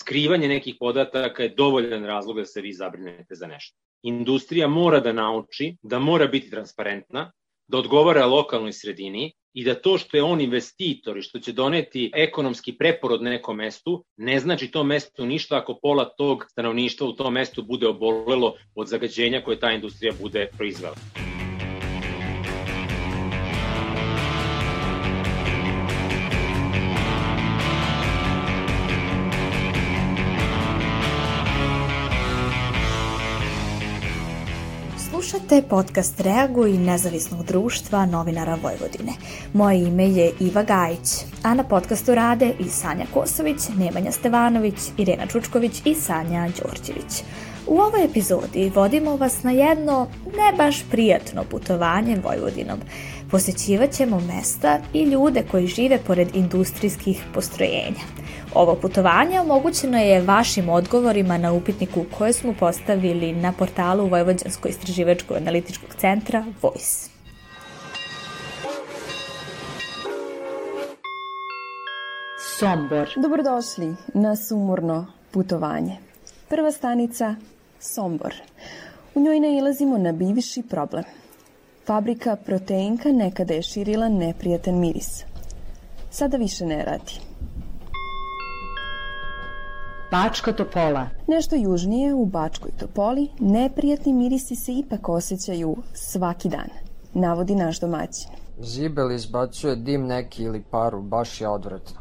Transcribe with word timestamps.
skrivanje 0.00 0.48
nekih 0.48 0.76
podataka 0.80 1.42
je 1.42 1.48
dovoljan 1.48 2.04
razlog 2.04 2.36
da 2.36 2.44
se 2.44 2.60
vi 2.60 2.72
zabrinete 2.72 3.34
za 3.34 3.46
nešto. 3.46 3.76
Industrija 4.02 4.68
mora 4.68 5.00
da 5.00 5.12
nauči 5.12 5.76
da 5.82 5.98
mora 5.98 6.26
biti 6.26 6.50
transparentna, 6.50 7.32
da 7.68 7.78
odgovara 7.78 8.26
lokalnoj 8.26 8.72
sredini 8.72 9.32
i 9.54 9.64
da 9.64 9.74
to 9.74 9.98
što 9.98 10.16
je 10.16 10.22
on 10.22 10.40
investitor 10.40 11.18
i 11.18 11.22
što 11.22 11.38
će 11.38 11.52
doneti 11.52 12.10
ekonomski 12.14 12.76
preporod 12.76 13.22
nekom 13.22 13.56
mestu, 13.56 14.04
ne 14.16 14.40
znači 14.40 14.70
to 14.70 14.84
mesto 14.84 15.26
ništa 15.26 15.56
ako 15.56 15.78
pola 15.82 16.04
tog 16.04 16.44
stanovništva 16.50 17.06
u 17.06 17.12
tom 17.12 17.32
mestu 17.32 17.62
bude 17.62 17.86
obolelo 17.86 18.54
od 18.74 18.88
zagađenja 18.88 19.42
koje 19.44 19.60
ta 19.60 19.72
industrija 19.72 20.12
bude 20.20 20.50
proizvela. 20.56 21.27
Slušate 35.48 35.68
podcast 35.68 36.20
Reaguj 36.20 36.72
nezavisnog 36.72 37.44
društva 37.44 38.06
novinara 38.06 38.58
Vojvodine. 38.62 39.12
Moje 39.52 39.82
ime 39.82 40.04
je 40.04 40.32
Iva 40.40 40.62
Gajić, 40.62 41.24
a 41.42 41.54
na 41.54 41.64
podcastu 41.64 42.14
rade 42.14 42.52
i 42.58 42.64
Sanja 42.68 43.06
Kosović, 43.14 43.58
Nemanja 43.78 44.12
Stevanović, 44.12 44.74
Irena 44.98 45.26
Čučković 45.26 45.82
i 45.84 45.94
Sanja 45.94 46.48
Đorđević. 46.48 47.22
U 47.66 47.78
ovoj 47.78 48.04
epizodi 48.04 48.72
vodimo 48.74 49.16
vas 49.16 49.42
na 49.42 49.50
jedno 49.50 50.06
ne 50.26 50.56
baš 50.56 50.84
prijatno 50.90 51.44
putovanje 51.44 52.20
Vojvodinom. 52.24 52.78
Posećivat 53.30 53.90
ćemo 53.90 54.20
mesta 54.20 54.80
i 54.92 55.02
ljude 55.02 55.42
koji 55.50 55.66
žive 55.66 55.98
pored 56.06 56.28
industrijskih 56.34 57.24
postrojenja. 57.34 58.04
Ovo 58.54 58.74
putovanje 58.74 59.40
omogućeno 59.40 59.98
je 59.98 60.20
vašim 60.22 60.68
odgovorima 60.68 61.38
na 61.38 61.52
upitniku 61.52 62.04
koje 62.18 62.32
smo 62.32 62.54
postavili 62.60 63.32
na 63.32 63.52
portalu 63.52 64.06
Vojvođansko 64.06 64.68
istraživačko 64.68 65.34
analitičkog 65.34 65.94
centra 65.94 66.44
Voice. 66.62 67.10
Sombor. 72.58 73.08
Dobrodošli 73.16 73.94
na 74.14 74.36
sumorno 74.36 75.06
putovanje. 75.30 75.96
Prva 76.48 76.70
stanica 76.70 77.34
Sombor. 77.80 78.34
U 79.14 79.20
njoj 79.20 79.40
nailazimo 79.40 79.98
na 79.98 80.12
bivši 80.12 80.62
problem. 80.62 81.04
Fabrika 81.86 82.36
proteinka 82.36 83.08
nekada 83.12 83.54
je 83.54 83.62
širila 83.62 84.08
neprijatan 84.08 84.80
miris. 84.80 85.24
Sada 86.10 86.36
više 86.36 86.66
ne 86.66 86.84
radi. 86.84 87.27
Bačka 90.10 90.52
Topola. 90.52 91.08
Nešto 91.26 91.56
južnije 91.56 92.14
u 92.14 92.26
Bačkoj 92.26 92.70
Topoli 92.78 93.28
neprijatni 93.38 94.12
mirisi 94.12 94.56
se 94.56 94.72
ipak 94.72 95.08
osjećaju 95.08 95.76
svaki 95.92 96.48
dan, 96.48 96.68
navodi 97.14 97.54
naš 97.54 97.80
domaćin. 97.80 98.30
Zibel 98.58 99.12
izbacuje 99.12 99.76
dim 99.76 100.06
neki 100.06 100.42
ili 100.42 100.62
paru, 100.70 101.02
baš 101.02 101.40
je 101.40 101.48
odvratno. 101.48 102.00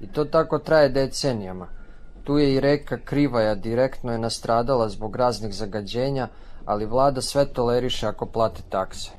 I 0.00 0.06
to 0.06 0.24
tako 0.24 0.58
traje 0.58 0.88
decenijama. 0.88 1.68
Tu 2.24 2.38
je 2.38 2.54
i 2.54 2.60
reka 2.60 2.98
Krivaja 3.04 3.54
direktno 3.54 4.12
je 4.12 4.18
nastradala 4.18 4.88
zbog 4.88 5.16
raznih 5.16 5.54
zagađenja, 5.54 6.28
ali 6.64 6.86
vlada 6.86 7.20
sve 7.20 7.46
toleriše 7.46 8.06
ako 8.06 8.26
plate 8.26 8.62
takse. 8.68 9.10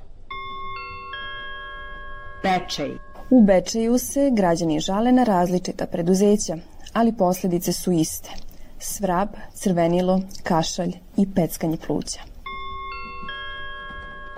Bečej. 2.44 2.97
U 3.30 3.44
Bečeju 3.44 3.97
se 3.97 4.31
građani 4.33 4.80
žale 4.80 5.11
na 5.11 5.23
različita 5.23 5.86
preduzeća, 5.86 6.58
ali 6.95 7.13
posledice 7.13 7.73
su 7.73 7.91
iste. 7.91 8.29
Svrab, 8.79 9.29
crvenilo, 9.53 10.21
kašalj 10.43 10.93
i 11.17 11.27
peckanje 11.35 11.77
pluća. 11.87 12.19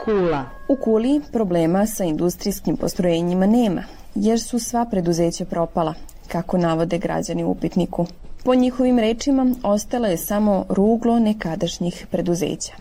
Kula. 0.05 0.43
U 0.67 0.75
Kuli 0.83 1.21
problema 1.31 1.85
sa 1.85 2.03
industrijskim 2.03 2.77
postrojenjima 2.77 3.45
nema, 3.45 3.83
jer 4.15 4.41
su 4.41 4.59
sva 4.59 4.85
preduzeća 4.85 5.45
propala, 5.45 5.93
kako 6.27 6.57
navode 6.57 6.97
građani 6.97 7.43
u 7.43 7.49
upitniku. 7.49 8.05
Po 8.43 8.55
njihovim 8.55 8.99
rečima, 8.99 9.55
ostalo 9.63 10.07
je 10.07 10.17
samo 10.17 10.65
ruglo 10.69 11.19
nekadašnjih 11.19 12.07
preduzeća. 12.11 12.73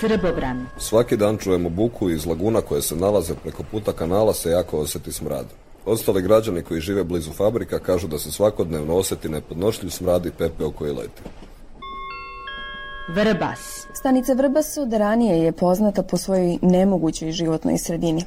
Srbobran. 0.00 0.66
Svaki 0.78 1.16
dan 1.16 1.38
čujemo 1.38 1.68
buku 1.68 2.10
iz 2.10 2.26
laguna 2.26 2.60
koje 2.60 2.82
se 2.82 2.96
nalaze 2.96 3.34
preko 3.34 3.62
puta 3.70 3.92
kanala 3.92 4.34
se 4.34 4.50
jako 4.50 4.78
oseti 4.78 5.12
smrad. 5.12 5.46
Ostali 5.86 6.22
građani 6.22 6.62
koji 6.62 6.80
žive 6.80 7.04
blizu 7.04 7.32
fabrika 7.32 7.78
kažu 7.78 8.08
da 8.08 8.18
se 8.18 8.30
svakodnevno 8.30 8.94
oseti 8.94 9.28
nepodnošljiv 9.28 9.90
smrad 9.90 10.26
i 10.26 10.30
pepeo 10.30 10.70
koji 10.70 10.92
leti. 10.92 11.22
Vrbas. 13.08 13.86
Stanica 13.94 14.32
Vrbas 14.32 14.76
od 14.76 14.92
ranije 14.92 15.38
je 15.38 15.52
poznata 15.52 16.02
po 16.02 16.16
svojoj 16.16 16.58
nemogućoj 16.62 17.32
životnoj 17.32 17.78
sredini. 17.78 18.24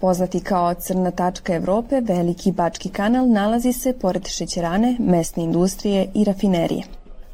Poznati 0.00 0.40
kao 0.40 0.74
crna 0.74 1.10
tačka 1.10 1.54
Evrope, 1.54 2.00
veliki 2.00 2.52
Bački 2.52 2.88
kanal 2.88 3.28
nalazi 3.28 3.72
se 3.72 3.92
pored 3.92 4.28
šećerane, 4.28 4.96
mesne 5.00 5.42
industrije 5.44 6.10
i 6.14 6.24
rafinerije. 6.24 6.82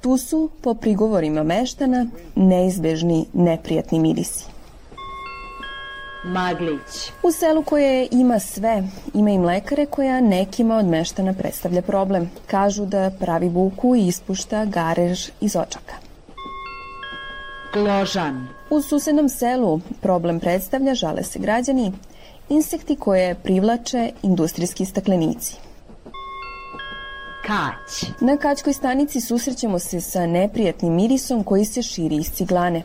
Tu 0.00 0.16
su, 0.16 0.50
po 0.62 0.74
prigovorima 0.74 1.42
meštana, 1.42 2.06
neizbežni 2.34 3.26
neprijatni 3.32 3.98
mirisi. 3.98 4.44
Maglić. 6.24 7.12
U 7.22 7.32
selu 7.32 7.62
koje 7.62 8.08
ima 8.10 8.38
sve, 8.38 8.82
ima 9.14 9.30
i 9.30 9.38
mlekare 9.38 9.86
koja 9.86 10.20
nekima 10.20 10.76
od 10.76 10.86
meštana 10.86 11.32
predstavlja 11.32 11.82
problem. 11.82 12.30
Kažu 12.46 12.86
da 12.86 13.10
pravi 13.20 13.48
buku 13.48 13.96
i 13.96 14.06
ispušta 14.06 14.64
garež 14.64 15.28
iz 15.40 15.56
očaka. 15.56 15.94
Gložan. 17.72 18.48
U 18.70 18.82
susednom 18.82 19.28
selu 19.28 19.80
problem 20.00 20.40
predstavlja, 20.40 20.94
žale 20.94 21.24
se 21.24 21.38
građani, 21.38 21.92
insekti 22.48 22.96
koje 22.96 23.34
privlače 23.34 24.10
industrijski 24.22 24.84
staklenici. 24.84 25.54
Kać. 27.46 28.10
Na 28.20 28.36
Kaćkoj 28.36 28.72
stanici 28.72 29.20
susrećemo 29.20 29.78
se 29.78 30.00
sa 30.00 30.26
neprijatnim 30.26 30.94
mirisom 30.94 31.44
koji 31.44 31.64
se 31.64 31.82
širi 31.82 32.16
iz 32.16 32.32
ciglane. 32.32 32.82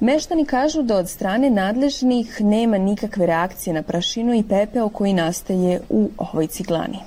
Meštani 0.00 0.44
kažu 0.44 0.82
da 0.82 0.96
od 0.96 1.08
strane 1.08 1.50
nadležnih 1.50 2.40
nema 2.40 2.78
nikakve 2.78 3.26
reakcije 3.26 3.74
na 3.74 3.82
prašinu 3.82 4.34
i 4.34 4.42
pepeo 4.42 4.88
koji 4.88 5.12
nastaje 5.12 5.80
u 5.88 6.10
ovoj 6.16 6.46
ciglani. 6.46 6.98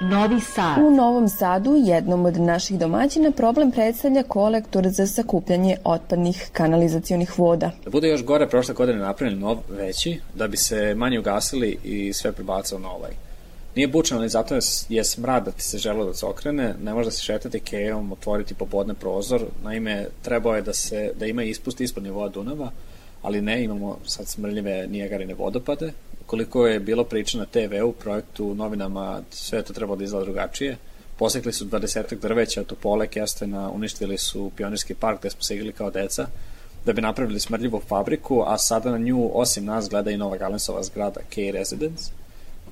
Novi 0.00 0.40
Sad. 0.40 0.78
U 0.78 0.90
Novom 0.90 1.28
Sadu, 1.28 1.74
jednom 1.76 2.24
od 2.24 2.40
naših 2.40 2.78
domaćina, 2.78 3.30
problem 3.30 3.70
predstavlja 3.70 4.22
kolektor 4.22 4.88
za 4.88 5.06
sakupljanje 5.06 5.76
otpadnih 5.84 6.48
kanalizacionih 6.52 7.38
voda. 7.38 7.70
Da 7.84 7.90
bude 7.90 8.08
još 8.08 8.24
gore, 8.24 8.48
prošle 8.48 8.74
godine 8.74 8.98
napravili 8.98 9.40
nov 9.40 9.58
veći, 9.68 10.20
da 10.34 10.48
bi 10.48 10.56
se 10.56 10.94
manje 10.94 11.18
ugasili 11.18 11.78
i 11.84 12.12
sve 12.12 12.32
prebacilo 12.32 12.80
na 12.80 12.90
ovaj. 12.90 13.25
Nije 13.76 13.88
bučno, 13.88 14.16
ali 14.16 14.28
zato 14.28 14.58
je 14.88 15.04
smrad 15.04 15.44
da 15.44 15.50
ti 15.50 15.62
se 15.62 15.78
želo 15.78 16.04
da 16.04 16.14
se 16.14 16.26
okrene, 16.26 16.74
ne 16.82 16.94
može 16.94 17.04
da 17.04 17.10
se 17.10 17.22
šetati 17.22 17.60
kejom, 17.60 18.12
otvoriti 18.12 18.54
popodne 18.54 18.94
prozor, 18.94 19.44
naime, 19.64 20.06
trebao 20.22 20.56
je 20.56 20.62
da, 20.62 20.72
se, 20.72 21.12
da 21.18 21.26
ima 21.26 21.42
ispust 21.42 21.80
ispod 21.80 22.02
nivoa 22.02 22.28
Dunava, 22.28 22.70
ali 23.22 23.40
ne, 23.40 23.64
imamo 23.64 23.98
sad 24.06 24.28
smrljive 24.28 24.86
nijegarine 24.86 25.34
vodopade. 25.34 25.92
Koliko 26.26 26.66
je 26.66 26.80
bilo 26.80 27.04
priča 27.04 27.38
na 27.38 27.44
TV 27.44 27.84
u 27.84 27.92
projektu, 27.92 28.54
novinama, 28.54 29.20
sve 29.30 29.62
to 29.62 29.72
trebalo 29.72 29.96
da 29.96 30.04
izgleda 30.04 30.24
drugačije. 30.24 30.76
Posekli 31.18 31.52
su 31.52 31.64
20 31.64 32.20
drveća, 32.20 32.64
topole, 32.64 33.06
kestena, 33.06 33.70
uništili 33.70 34.18
su 34.18 34.50
pionirski 34.56 34.94
park 34.94 35.20
gde 35.20 35.30
smo 35.30 35.42
se 35.42 35.54
igrali 35.54 35.72
kao 35.72 35.90
deca, 35.90 36.26
da 36.84 36.92
bi 36.92 37.02
napravili 37.02 37.40
smrljivu 37.40 37.82
fabriku, 37.88 38.44
a 38.46 38.58
sada 38.58 38.90
na 38.90 38.98
nju, 38.98 39.30
osim 39.34 39.64
nas, 39.64 39.88
gleda 39.88 40.10
i 40.10 40.16
Nova 40.16 40.36
Galensova 40.36 40.82
zgrada 40.82 41.20
K-Residence, 41.30 42.10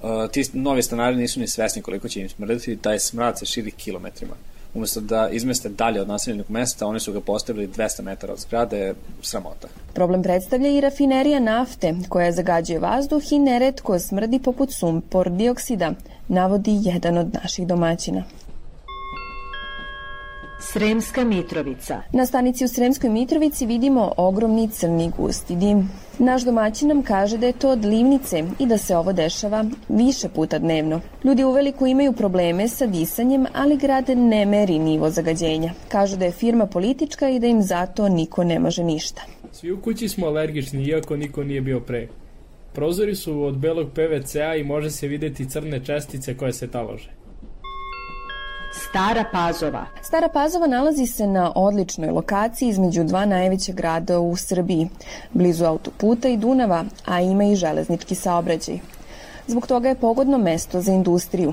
uh, 0.05 0.31
ti 0.31 0.51
novi 0.53 0.83
stanari 0.83 1.17
nisu 1.17 1.41
ni 1.41 1.49
svesni 1.49 1.83
koliko 1.83 2.09
će 2.09 2.21
im 2.21 2.29
smrditi, 2.29 2.77
taj 2.77 2.99
smrad 2.99 3.39
se 3.39 3.47
širi 3.47 3.71
kilometrima. 3.71 4.35
Umesto 4.75 5.01
da 5.01 5.29
izmeste 5.29 5.69
dalje 5.69 6.01
od 6.01 6.09
naseljenog 6.09 6.51
mesta, 6.51 6.87
oni 6.87 7.01
su 7.01 7.13
ga 7.13 7.21
postavili 7.21 7.69
200 7.69 8.03
metara 8.03 8.33
od 8.33 8.39
zgrade, 8.39 8.95
sramota. 9.23 9.69
Problem 9.93 10.23
predstavlja 10.23 10.69
i 10.69 10.81
rafinerija 10.81 11.41
nafte, 11.41 11.95
koja 12.09 12.33
zagađuje 12.33 12.79
vazduh 12.79 13.33
i 13.33 13.39
neretko 13.39 13.99
smrdi 13.99 14.39
poput 14.39 14.73
sumpor 14.73 15.31
dioksida, 15.31 15.93
navodi 16.29 16.81
jedan 16.83 17.19
od 17.19 17.35
naših 17.35 17.67
domaćina. 17.67 18.25
Sremska 20.61 21.25
Mitrovica. 21.25 22.03
Na 22.13 22.27
stanici 22.27 22.65
u 22.65 22.69
Sremskoj 22.69 23.11
Mitrovici 23.11 23.67
vidimo 23.67 24.13
ogromni 24.17 24.69
crni 24.69 25.11
gusti 25.17 25.57
dim. 25.57 25.91
Naš 26.19 26.43
domaćin 26.43 26.89
nam 26.89 27.03
kaže 27.03 27.39
da 27.39 27.47
je 27.47 27.53
to 27.53 27.71
od 27.71 27.85
livnice 27.85 28.45
i 28.59 28.67
da 28.67 28.79
se 28.79 28.97
ovo 28.97 29.13
dešava 29.13 29.65
više 29.89 30.29
puta 30.29 30.59
dnevno. 30.59 31.01
Ljudi 31.25 31.45
uveliko 31.45 31.87
imaju 31.87 32.13
probleme 32.13 32.69
sa 32.69 32.87
disanjem, 32.87 33.47
ali 33.55 33.77
grad 33.77 34.09
ne 34.09 34.47
meri 34.47 34.79
nivo 34.79 35.11
zagađenja. 35.11 35.73
Kažu 35.89 36.17
da 36.17 36.25
je 36.25 36.33
firma 36.33 36.67
politička 36.67 37.29
i 37.29 37.39
da 37.39 37.47
im 37.47 37.63
zato 37.63 38.09
niko 38.09 38.45
ne 38.45 38.59
može 38.59 38.85
ništa. 38.85 39.23
Svi 39.53 39.73
u 39.73 39.81
kući 39.81 40.09
smo 40.09 40.27
alergični, 40.27 40.85
iako 40.85 41.17
niko 41.17 41.45
nije 41.45 41.61
bio 41.61 41.81
pre. 41.81 42.09
Prozori 42.73 43.15
su 43.15 43.43
od 43.43 43.59
belog 43.59 43.89
PVC-a 43.95 44.55
i 44.55 44.65
može 44.65 44.91
se 44.91 45.09
videti 45.09 45.51
crne 45.51 45.85
čestice 45.85 46.37
koje 46.37 46.53
se 46.53 46.71
talože. 46.71 47.24
Stara 48.95 49.25
Pazova. 49.25 49.87
Stara 50.03 50.29
Pazova 50.29 50.67
nalazi 50.67 51.07
se 51.07 51.27
na 51.27 51.53
odličnoj 51.55 52.11
lokaciji 52.11 52.69
između 52.69 53.05
dva 53.05 53.25
najveća 53.27 53.73
grada 53.73 54.21
u 54.21 54.37
Srbiji, 54.37 54.89
blizu 55.33 55.65
autoputa 55.65 56.29
i 56.29 56.37
Dunava, 56.37 56.85
a 57.05 57.21
ima 57.21 57.45
i 57.45 57.57
železnički 57.57 58.15
saobraćaj. 58.15 58.79
Zbog 59.47 59.67
toga 59.67 59.89
je 59.89 59.95
pogodno 59.95 60.39
mesto 60.39 60.81
za 60.81 60.93
industriju. 60.93 61.53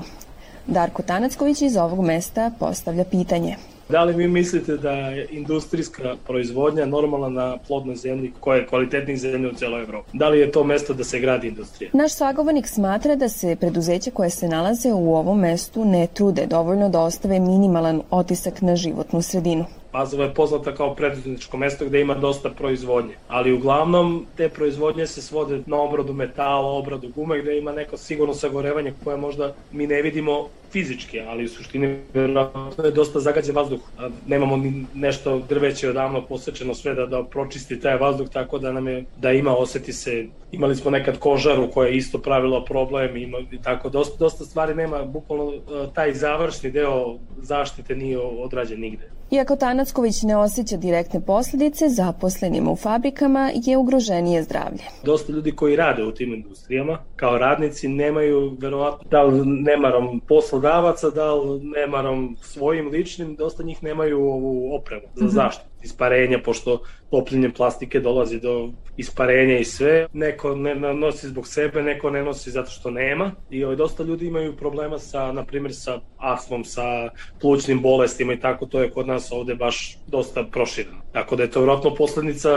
Darko 0.66 1.02
Tanacković 1.02 1.62
iz 1.62 1.76
ovog 1.76 2.00
mesta 2.00 2.50
postavlja 2.58 3.04
pitanje– 3.04 3.56
Da 3.88 4.04
li 4.04 4.12
vi 4.12 4.28
mislite 4.28 4.76
da 4.76 4.90
je 4.90 5.26
industrijska 5.30 6.16
proizvodnja 6.26 6.86
normalna 6.86 7.28
na 7.28 7.58
plodnoj 7.66 7.96
zemlji 7.96 8.32
koja 8.40 8.56
je 8.56 8.66
kvalitetnih 8.66 9.20
zemlja 9.20 9.48
u 9.48 9.54
celoj 9.54 9.82
Evropi? 9.82 10.10
Da 10.12 10.28
li 10.28 10.40
je 10.40 10.52
to 10.52 10.64
mesto 10.64 10.94
da 10.94 11.04
se 11.04 11.20
gradi 11.20 11.48
industrija? 11.48 11.90
Naš 11.92 12.12
sagovornik 12.12 12.66
smatra 12.66 13.16
da 13.16 13.28
se 13.28 13.56
preduzeća 13.60 14.10
koje 14.10 14.30
se 14.30 14.48
nalaze 14.48 14.92
u 14.92 15.14
ovom 15.14 15.40
mestu 15.40 15.84
ne 15.84 16.06
trude 16.06 16.46
dovoljno 16.46 16.88
da 16.88 17.00
ostave 17.00 17.40
minimalan 17.40 18.02
otisak 18.10 18.60
na 18.60 18.76
životnu 18.76 19.22
sredinu. 19.22 19.64
Pazova 19.92 20.24
je 20.24 20.34
poznata 20.34 20.74
kao 20.74 20.94
preduzetničko 20.94 21.56
mesto 21.56 21.84
gde 21.84 22.00
ima 22.00 22.14
dosta 22.14 22.50
proizvodnje, 22.50 23.14
ali 23.28 23.52
uglavnom 23.52 24.26
te 24.36 24.48
proizvodnje 24.48 25.06
se 25.06 25.22
svode 25.22 25.62
na 25.66 25.80
obradu 25.80 26.12
metala, 26.12 26.68
obradu 26.68 27.08
gume, 27.14 27.42
gde 27.42 27.58
ima 27.58 27.72
neko 27.72 27.96
sigurno 27.96 28.34
sagorevanje 28.34 28.94
koje 29.04 29.16
možda 29.16 29.54
mi 29.70 29.86
ne 29.86 30.02
vidimo 30.02 30.48
fizički, 30.72 31.20
ali 31.20 31.44
u 31.44 31.48
suštini 31.48 31.98
verovatno 32.14 32.84
je 32.84 32.90
dosta 32.90 33.20
zagađen 33.20 33.56
vazduh. 33.56 33.80
Nemamo 34.26 34.56
ni 34.56 34.86
nešto 34.94 35.38
drveće 35.48 35.90
odavno 35.90 36.26
posečeno 36.26 36.74
sve 36.74 36.94
da, 36.94 37.06
da 37.06 37.24
pročisti 37.24 37.80
taj 37.80 37.96
vazduh, 37.96 38.28
tako 38.28 38.58
da 38.58 38.72
nam 38.72 38.88
je, 38.88 39.04
da 39.16 39.32
ima, 39.32 39.56
oseti 39.56 39.92
se, 39.92 40.26
imali 40.52 40.76
smo 40.76 40.90
nekad 40.90 41.18
kožaru 41.18 41.70
koja 41.70 41.88
je 41.88 41.96
isto 41.96 42.18
pravila 42.18 42.64
problem, 42.64 43.16
ima, 43.16 43.38
i 43.50 43.62
tako, 43.62 43.90
dosta, 43.90 44.16
dosta 44.18 44.44
stvari 44.44 44.74
nema, 44.74 45.04
bukvalno 45.04 45.52
taj 45.94 46.14
završni 46.14 46.70
deo 46.70 47.18
zaštite 47.36 47.96
nije 47.96 48.18
odrađen 48.18 48.80
nigde. 48.80 49.12
Iako 49.32 49.56
Tanacković 49.56 50.22
ne 50.22 50.36
osjeća 50.36 50.76
direktne 50.76 51.20
posledice, 51.20 51.88
zaposlenima 51.88 52.70
u 52.70 52.76
fabrikama 52.76 53.50
je 53.54 53.76
ugroženije 53.76 54.42
zdravlje. 54.42 54.82
Dosta 55.04 55.32
ljudi 55.32 55.52
koji 55.52 55.76
rade 55.76 56.04
u 56.04 56.12
tim 56.12 56.34
industrijama, 56.34 56.98
kao 57.16 57.38
radnici, 57.38 57.88
nemaju 57.88 58.56
verovatno 58.58 59.08
da 59.10 59.22
li 59.22 59.46
nemarom 59.46 60.20
poslodavaca, 60.28 61.10
da 61.10 61.34
li 61.34 61.60
nemarom 61.64 62.36
svojim 62.40 62.88
ličnim, 62.88 63.34
dosta 63.36 63.62
njih 63.62 63.82
nemaju 63.82 64.18
ovu 64.20 64.74
opremu 64.74 65.06
za 65.14 65.24
mhm. 65.24 65.34
zaštitu 65.34 65.71
isparenja, 65.82 66.38
pošto 66.44 66.82
topljenje 67.10 67.50
plastike 67.50 68.00
dolazi 68.00 68.40
do 68.40 68.70
isparenja 68.96 69.58
i 69.58 69.64
sve. 69.64 70.06
Neko 70.12 70.54
ne 70.54 70.74
nosi 70.74 71.28
zbog 71.28 71.46
sebe, 71.46 71.82
neko 71.82 72.10
ne 72.10 72.22
nosi 72.22 72.50
zato 72.50 72.70
što 72.70 72.90
nema. 72.90 73.32
I 73.50 73.64
ovaj, 73.64 73.76
dosta 73.76 74.02
ljudi 74.02 74.26
imaju 74.26 74.56
problema 74.56 74.98
sa, 74.98 75.32
na 75.32 75.44
primjer, 75.44 75.74
sa 75.74 76.00
astmom, 76.16 76.64
sa 76.64 77.10
plućnim 77.40 77.82
bolestima 77.82 78.32
i 78.32 78.40
tako, 78.40 78.66
to 78.66 78.80
je 78.80 78.90
kod 78.90 79.06
nas 79.06 79.32
ovde 79.32 79.54
baš 79.54 79.98
dosta 80.06 80.44
prošireno. 80.44 81.02
Tako 81.12 81.36
da 81.36 81.42
je 81.42 81.50
to 81.50 81.60
vjerojatno 81.60 81.94
poslednica 81.94 82.48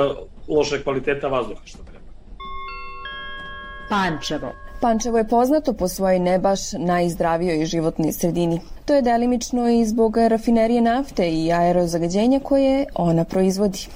loše 0.47 0.83
kvaliteta 0.83 1.27
vazduha, 1.27 1.61
što 1.65 1.77
treba. 1.83 2.05
Pančevo. 3.89 4.64
Pančevo 4.85 5.17
je 5.17 5.27
poznato 5.27 5.73
po 5.73 5.87
svojoj 5.87 6.19
ne 6.19 6.39
baš 6.39 6.59
najzdravijoj 6.73 7.65
životnoj 7.65 8.11
sredini. 8.11 8.61
To 8.85 8.93
je 8.93 9.01
delimično 9.01 9.69
i 9.69 9.85
zbog 9.85 10.17
rafinerije 10.17 10.81
nafte 10.81 11.29
i 11.29 11.51
aerozagađenja 11.51 12.39
koje 12.39 12.85
ona 12.95 13.23
proizvodi. 13.23 13.87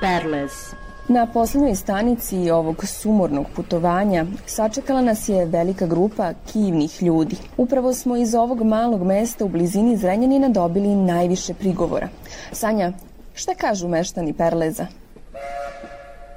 Perlez. 0.00 0.50
Na 1.08 1.26
poslednjoj 1.26 1.74
stanici 1.74 2.50
ovog 2.50 2.84
sumornog 2.86 3.46
putovanja 3.56 4.26
sačekala 4.46 5.02
nas 5.02 5.28
je 5.28 5.44
velika 5.44 5.86
grupa 5.86 6.32
kivnih 6.52 7.02
ljudi. 7.02 7.36
Upravo 7.56 7.92
smo 7.92 8.16
iz 8.16 8.34
ovog 8.34 8.62
malog 8.62 9.02
mesta 9.02 9.44
u 9.44 9.48
blizini 9.48 9.96
Zrenjanina 9.96 10.48
dobili 10.48 10.94
najviše 10.94 11.54
prigovora. 11.54 12.08
Sanja, 12.52 12.92
šta 13.34 13.54
kažu 13.54 13.88
meštani 13.88 14.32
Perleza? 14.32 14.86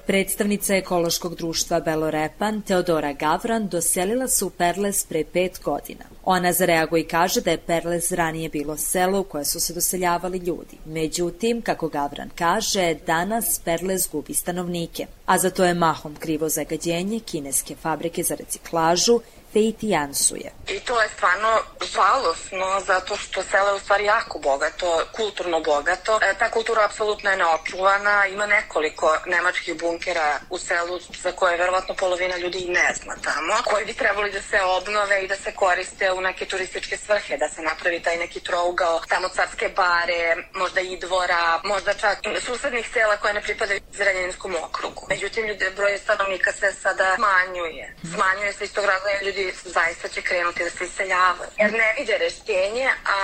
Predstavnica 0.10 0.76
ekološkog 0.76 1.36
društva 1.36 1.80
Belorepan, 1.80 2.62
Teodora 2.62 3.14
Gavran, 3.14 3.68
doselila 3.68 4.28
se 4.28 4.46
u 4.46 4.50
Perles 4.50 5.04
pre 5.06 5.24
pet 5.34 5.60
godina. 5.64 6.06
Ona 6.26 6.54
zareaguje 6.54 7.02
i 7.02 7.08
kaže 7.08 7.42
da 7.42 7.52
je 7.52 7.58
Perles 7.58 8.12
ranije 8.12 8.50
bilo 8.50 8.78
selo 8.78 9.20
u 9.20 9.24
koje 9.24 9.46
su 9.46 9.60
se 9.60 9.74
doseljavali 9.74 10.38
ljudi. 10.38 10.78
Međutim, 10.86 11.62
kako 11.62 11.88
Gavran 11.88 12.30
kaže, 12.36 12.96
danas 13.06 13.60
Perles 13.60 14.10
gubi 14.12 14.34
stanovnike, 14.34 15.06
a 15.26 15.38
za 15.38 15.50
to 15.50 15.66
je 15.66 15.74
mahom 15.74 16.16
krivo 16.16 16.50
zagađenje 16.50 17.20
kineske 17.20 17.76
fabrike 17.76 18.24
za 18.24 18.36
reciklažu 18.36 19.20
Fejti 19.54 19.90
Jansuje. 19.90 20.52
I 20.68 20.80
to 20.80 21.02
je 21.02 21.10
stvarno 21.10 21.60
žalosno 21.94 22.82
zato 22.88 23.18
što 23.18 23.44
selo 23.44 23.68
je 23.70 23.76
u 23.76 23.80
stvari 23.80 24.06
jako 24.06 24.40
bogato, 24.40 25.06
kulturno 25.16 25.60
bogato. 25.60 26.20
E, 26.22 26.34
ta 26.40 26.52
kultura 26.52 26.86
apsolutno 26.86 27.30
je 27.30 27.38
neočuvana, 27.38 28.26
ima 28.26 28.46
nekoliko 28.46 29.18
nemačkih 29.26 29.80
bunkera 29.80 30.40
u 30.50 30.58
selu 30.58 31.00
za 31.24 31.32
koje 31.32 31.58
verovatno 31.58 31.96
polovina 31.96 32.38
ljudi 32.38 32.60
i 32.60 32.70
ne 32.70 32.94
zna 33.04 33.16
tamo, 33.24 33.54
koji 33.66 33.86
bi 33.86 33.94
trebali 33.94 34.32
da 34.32 34.42
se 34.42 34.62
obnove 34.62 35.24
i 35.24 35.28
da 35.28 35.36
se 35.36 35.52
koriste 35.56 36.12
u 36.12 36.22
neke 36.22 36.46
turističke 36.46 36.98
svrhe, 36.98 37.38
da 37.38 37.50
se 37.50 37.62
napravi 37.62 38.02
taj 38.02 38.18
neki 38.18 38.40
trougao, 38.40 39.02
tamo 39.10 39.28
carske 39.30 39.70
bare, 39.76 40.36
možda 40.54 40.82
i 40.82 40.98
dvora, 40.98 41.62
možda 41.64 41.94
čak 41.94 42.18
susednih 42.46 42.90
sela 42.94 43.18
koje 43.18 43.34
ne 43.34 43.42
pripadaju 43.42 43.80
Zrenjaninskom 43.92 44.56
okrugu. 44.64 45.06
Međutim, 45.10 45.48
ljudi, 45.48 45.66
broj 45.76 45.98
stanovnika 45.98 46.52
se 46.52 46.74
sada 46.82 47.16
smanjuje. 47.16 47.96
Smanjuje 48.16 48.54
se 48.54 48.64
iz 48.64 48.74
tog 48.74 48.86
razloga 48.86 49.20
ljudi 49.26 49.39
ljudi 49.40 49.54
zaista 49.66 50.08
će 50.08 50.22
krenuti 50.22 50.64
da 50.64 50.70
se 50.70 50.86
iseljavaju. 50.86 51.50
Jer 51.58 51.72
ne 51.72 51.96
vide 51.98 52.18
reštenje, 52.18 52.90
a 53.06 53.20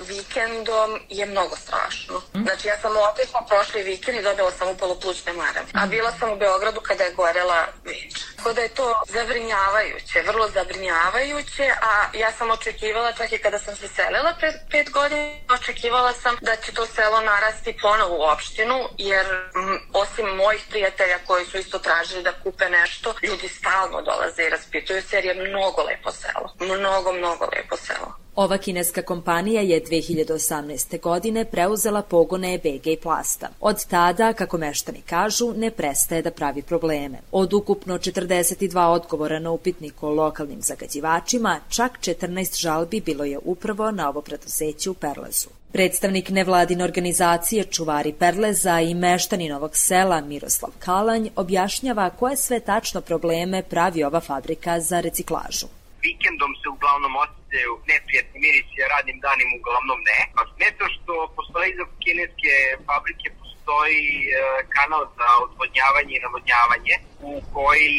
vikendom 0.00 1.00
je 1.08 1.26
mnogo 1.26 1.56
strašno. 1.56 2.22
Mm. 2.34 2.42
Znači 2.42 2.68
ja 2.68 2.78
sam 2.80 2.92
otišla 2.96 3.40
prošli 3.48 3.82
vikend 3.82 4.18
i 4.18 4.22
dobila 4.22 4.50
sam 4.58 4.68
upalo 4.68 5.00
plućne 5.00 5.32
marave. 5.32 5.66
A 5.74 5.86
bila 5.86 6.12
sam 6.18 6.32
u 6.32 6.36
Beogradu 6.36 6.80
kada 6.80 7.04
je 7.04 7.14
gorela 7.14 7.66
Vinča. 7.84 8.25
Tako 8.46 8.54
da 8.54 8.62
je 8.62 8.68
to 8.68 9.02
zabrinjavajuće, 9.06 10.22
vrlo 10.26 10.48
zabrinjavajuće, 10.48 11.70
a 11.82 12.18
ja 12.18 12.32
sam 12.32 12.50
očekivala, 12.50 13.12
čak 13.12 13.32
i 13.32 13.38
kada 13.38 13.58
sam 13.58 13.76
se 13.76 13.88
selila 13.88 14.34
pre 14.38 14.52
pet 14.70 14.90
godina, 14.90 15.30
očekivala 15.54 16.12
sam 16.12 16.36
da 16.40 16.56
će 16.56 16.72
to 16.72 16.86
selo 16.86 17.20
narasti 17.20 17.76
ponovo 17.82 18.16
u 18.18 18.22
opštinu, 18.22 18.88
jer 18.98 19.26
m, 19.26 19.80
osim 19.92 20.26
mojih 20.26 20.62
prijatelja 20.70 21.18
koji 21.26 21.44
su 21.44 21.58
isto 21.58 21.78
tražili 21.78 22.22
da 22.22 22.32
kupe 22.42 22.70
nešto, 22.70 23.14
ljudi 23.22 23.48
stalno 23.48 24.02
dolaze 24.02 24.42
i 24.42 24.50
raspituju 24.50 25.02
se 25.02 25.16
jer 25.16 25.24
je 25.24 25.48
mnogo 25.48 25.82
lepo 25.82 26.12
selo. 26.12 26.54
Mnogo, 26.60 27.12
mnogo 27.12 27.44
lepo 27.56 27.76
selo. 27.76 28.25
Ova 28.36 28.58
kineska 28.58 29.02
kompanija 29.02 29.62
je 29.62 29.84
2018. 29.84 31.00
godine 31.00 31.44
preuzela 31.44 32.02
pogone 32.02 32.58
BG 32.58 32.86
i 32.86 32.96
Plasta. 33.02 33.48
Od 33.60 33.86
tada, 33.86 34.32
kako 34.32 34.58
meštani 34.58 35.00
kažu, 35.00 35.52
ne 35.56 35.70
prestaje 35.70 36.22
da 36.22 36.30
pravi 36.30 36.62
probleme. 36.62 37.18
Od 37.32 37.52
ukupno 37.52 37.98
42 37.98 38.86
odgovora 38.86 39.38
na 39.38 39.50
upitnik 39.50 40.02
o 40.02 40.10
lokalnim 40.10 40.60
zagađivačima, 40.60 41.60
čak 41.68 41.98
14 42.00 42.60
žalbi 42.60 43.00
bilo 43.00 43.24
je 43.24 43.38
upravo 43.44 43.90
na 43.90 44.08
ovo 44.08 44.20
preduzeće 44.20 44.90
u 44.90 44.94
Perlezu. 44.94 45.48
Predstavnik 45.72 46.28
nevladine 46.30 46.84
organizacije 46.84 47.64
Čuvari 47.64 48.12
Perleza 48.12 48.80
i 48.80 48.94
meštani 48.94 49.48
Novog 49.48 49.76
sela 49.76 50.20
Miroslav 50.20 50.70
Kalanj 50.78 51.28
objašnjava 51.36 52.10
koje 52.10 52.36
sve 52.36 52.60
tačno 52.60 53.00
probleme 53.00 53.62
pravi 53.62 54.04
ova 54.04 54.20
fabrika 54.20 54.80
za 54.80 55.00
reciklažu 55.00 55.66
vikendom 56.06 56.52
se 56.60 56.68
uglavnom 56.74 57.12
osjećaju 57.56 57.80
neprijatni 57.92 58.40
mirisi, 58.44 58.82
a 58.82 58.90
radnim 58.94 59.18
danima 59.26 59.52
uglavnom 59.60 60.00
ne. 60.08 60.18
Pa 60.34 60.42
smeta 60.52 60.84
što 60.94 61.14
postoji 61.36 61.70
za 61.78 61.84
kineske 62.04 62.54
fabrike 62.86 63.28
postoji 63.40 64.06
e, 64.24 64.30
kanal 64.74 65.04
za 65.18 65.28
odvodnjavanje 65.44 66.12
i 66.16 66.24
navodnjavanje 66.26 66.94
u 67.28 67.32
koji 67.54 67.96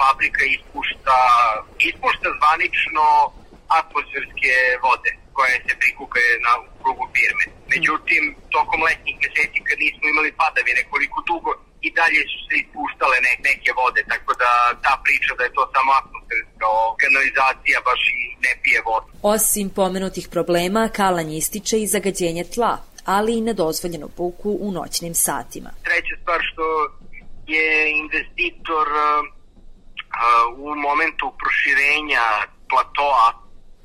fabrika 0.00 0.42
ispušta, 0.56 1.18
ispušta 1.88 2.28
zvanično 2.38 3.06
atmosferske 3.80 4.54
vode 4.84 5.10
koje 5.36 5.54
se 5.66 5.72
prikupaju 5.82 6.32
na 6.46 6.52
krugu 6.80 7.04
firme. 7.14 7.44
Međutim, 7.72 8.22
tokom 8.54 8.80
letnjih 8.88 9.16
meseci 9.22 9.58
kad 9.66 9.76
nismo 9.84 10.04
imali 10.08 10.38
padavine 10.42 10.82
koliko 10.92 11.18
dugo 11.30 11.52
i 11.86 11.88
dalje 11.98 12.20
su 12.32 12.38
se 12.46 12.54
ispuštale 12.62 13.16
ne, 13.26 13.32
neke 13.48 13.70
vode, 13.80 14.00
tako 14.12 14.32
da 14.42 14.50
ta 14.84 14.94
priča 15.04 15.32
da 15.38 15.42
je 15.44 15.52
to 15.56 15.64
samo 15.74 15.90
atmosferska 16.00 16.66
kanalizacija 17.02 17.78
baš 17.88 18.02
i 18.18 18.22
ne 18.44 18.52
pije 18.62 18.80
vodu. 18.88 19.06
Osim 19.34 19.66
pomenutih 19.80 20.26
problema, 20.34 20.82
Kalanj 20.98 21.32
ističe 21.36 21.76
i 21.80 21.90
zagađenje 21.94 22.44
tla, 22.54 22.72
ali 23.04 23.32
i 23.38 23.46
nedozvoljenu 23.50 24.08
buku 24.16 24.50
u 24.60 24.72
noćnim 24.72 25.14
satima. 25.14 25.70
Treća 25.88 26.14
stvar 26.22 26.40
što 26.50 26.64
je 27.46 27.98
investitor 28.02 28.86
uh, 28.88 29.22
u 30.58 30.74
momentu 30.74 31.26
proširenja 31.40 32.24
platoa 32.70 33.26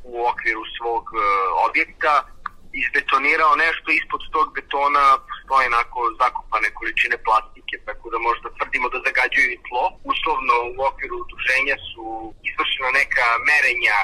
u 0.03 0.15
okviru 0.31 0.63
svog 0.77 1.03
uh, 1.13 1.21
objekta 1.69 2.34
izbetonirao 2.81 3.53
nešto 3.65 3.87
ispod 3.99 4.21
tog 4.35 4.47
betona 4.57 5.05
postoje 5.27 5.65
onako 5.71 5.99
zakupane 6.21 6.69
količine 6.77 7.17
plastike, 7.25 7.75
tako 7.87 8.05
da 8.13 8.17
možda 8.27 8.47
tvrdimo 8.55 8.87
da 8.93 8.99
zagađuju 9.07 9.49
i 9.51 9.61
tlo. 9.67 9.85
Uslovno 10.11 10.55
u 10.77 10.79
okviru 10.89 11.15
udruženja 11.23 11.75
su 11.89 12.05
izvršena 12.49 12.89
neka 13.01 13.27
merenja 13.49 13.97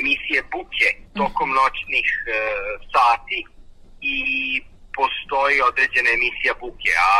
emisije 0.00 0.40
buke 0.54 0.88
tokom 1.20 1.48
noćnih 1.60 2.08
e, 2.20 2.26
sati 2.94 3.38
i 4.14 4.18
postoji 4.98 5.56
određena 5.70 6.10
emisija 6.18 6.52
buke, 6.64 6.90
a 7.08 7.12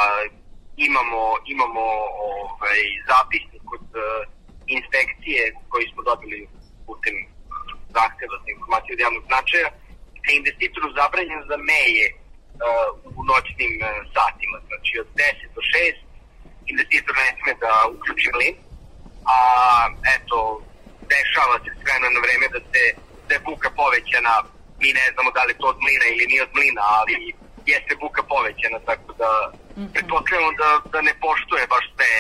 imamo, 0.89 1.23
imamo 1.55 1.85
ovaj, 2.31 2.81
zapisnik 3.11 3.67
od 3.77 3.87
e, 3.97 4.01
inspekcije 4.77 5.43
koji 5.71 5.87
smo 5.93 6.01
dobili 6.11 6.39
putem 6.87 7.15
zahteva 7.97 8.35
za 8.43 8.49
informaciju 8.55 8.93
od 8.95 9.01
javnog 9.05 9.25
značaja, 9.31 9.69
je 10.27 10.39
investitoru 10.41 10.89
zabranjen 10.99 11.43
za 11.51 11.57
meje 11.71 12.07
uh, 12.13 12.19
u 13.19 13.21
noćnim 13.31 13.73
uh, 13.79 13.87
satima. 14.15 14.57
Znači 14.69 14.93
od 15.03 15.09
10 15.15 15.55
do 15.57 15.61
6 15.61 16.07
investitor 16.73 17.15
ne 17.23 17.31
sme 17.39 17.53
da 17.65 17.73
uključi 17.95 18.29
mlin, 18.35 18.57
a 19.37 19.39
eto, 20.17 20.39
dešava 21.13 21.57
se 21.65 21.71
s 21.77 21.81
vremena 21.85 22.09
na 22.17 22.21
vreme 22.27 22.47
da 22.55 22.61
se 22.71 22.83
da 23.27 23.35
je 23.35 23.47
buka 23.51 23.71
povećana, 23.81 24.35
mi 24.83 24.89
ne 24.99 25.07
znamo 25.13 25.31
da 25.37 25.43
li 25.45 25.55
to 25.61 25.67
od 25.75 25.79
mlina 25.85 26.05
ili 26.09 26.25
nije 26.31 26.43
od 26.49 26.53
mlina, 26.59 26.83
ali 26.99 27.13
jeste 27.73 27.93
buka 28.05 28.23
povećana, 28.35 28.79
tako 28.91 29.11
da 29.23 29.31
mm 29.77 29.81
-hmm. 29.81 29.93
pretpostavljamo 29.93 30.53
da, 30.63 30.71
da 30.93 30.99
ne 31.09 31.15
poštuje 31.25 31.65
baš 31.75 31.85
sve, 31.95 32.13